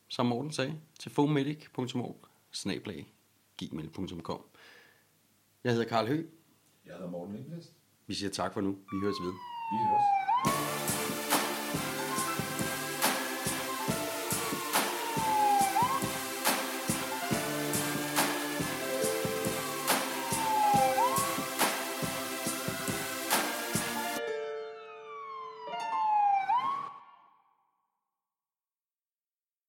som 0.08 0.26
Morten 0.26 0.52
sagde, 0.52 0.80
til 0.98 1.10
fomedic.org 1.10 2.26
gmail.com 3.56 4.44
Jeg 5.64 5.72
hedder 5.72 5.88
Karl 5.88 6.06
Høgh. 6.06 6.35
Jeg 6.86 6.94
hedder 6.94 7.10
Morten 7.10 7.34
Lindqvist. 7.34 7.72
Vi 8.06 8.14
siger 8.14 8.30
tak 8.30 8.52
for 8.54 8.60
nu. 8.60 8.70
Vi 8.70 9.00
høres 9.02 9.16
ved. 9.22 9.32
Vi 9.72 9.76
høres. 9.88 10.75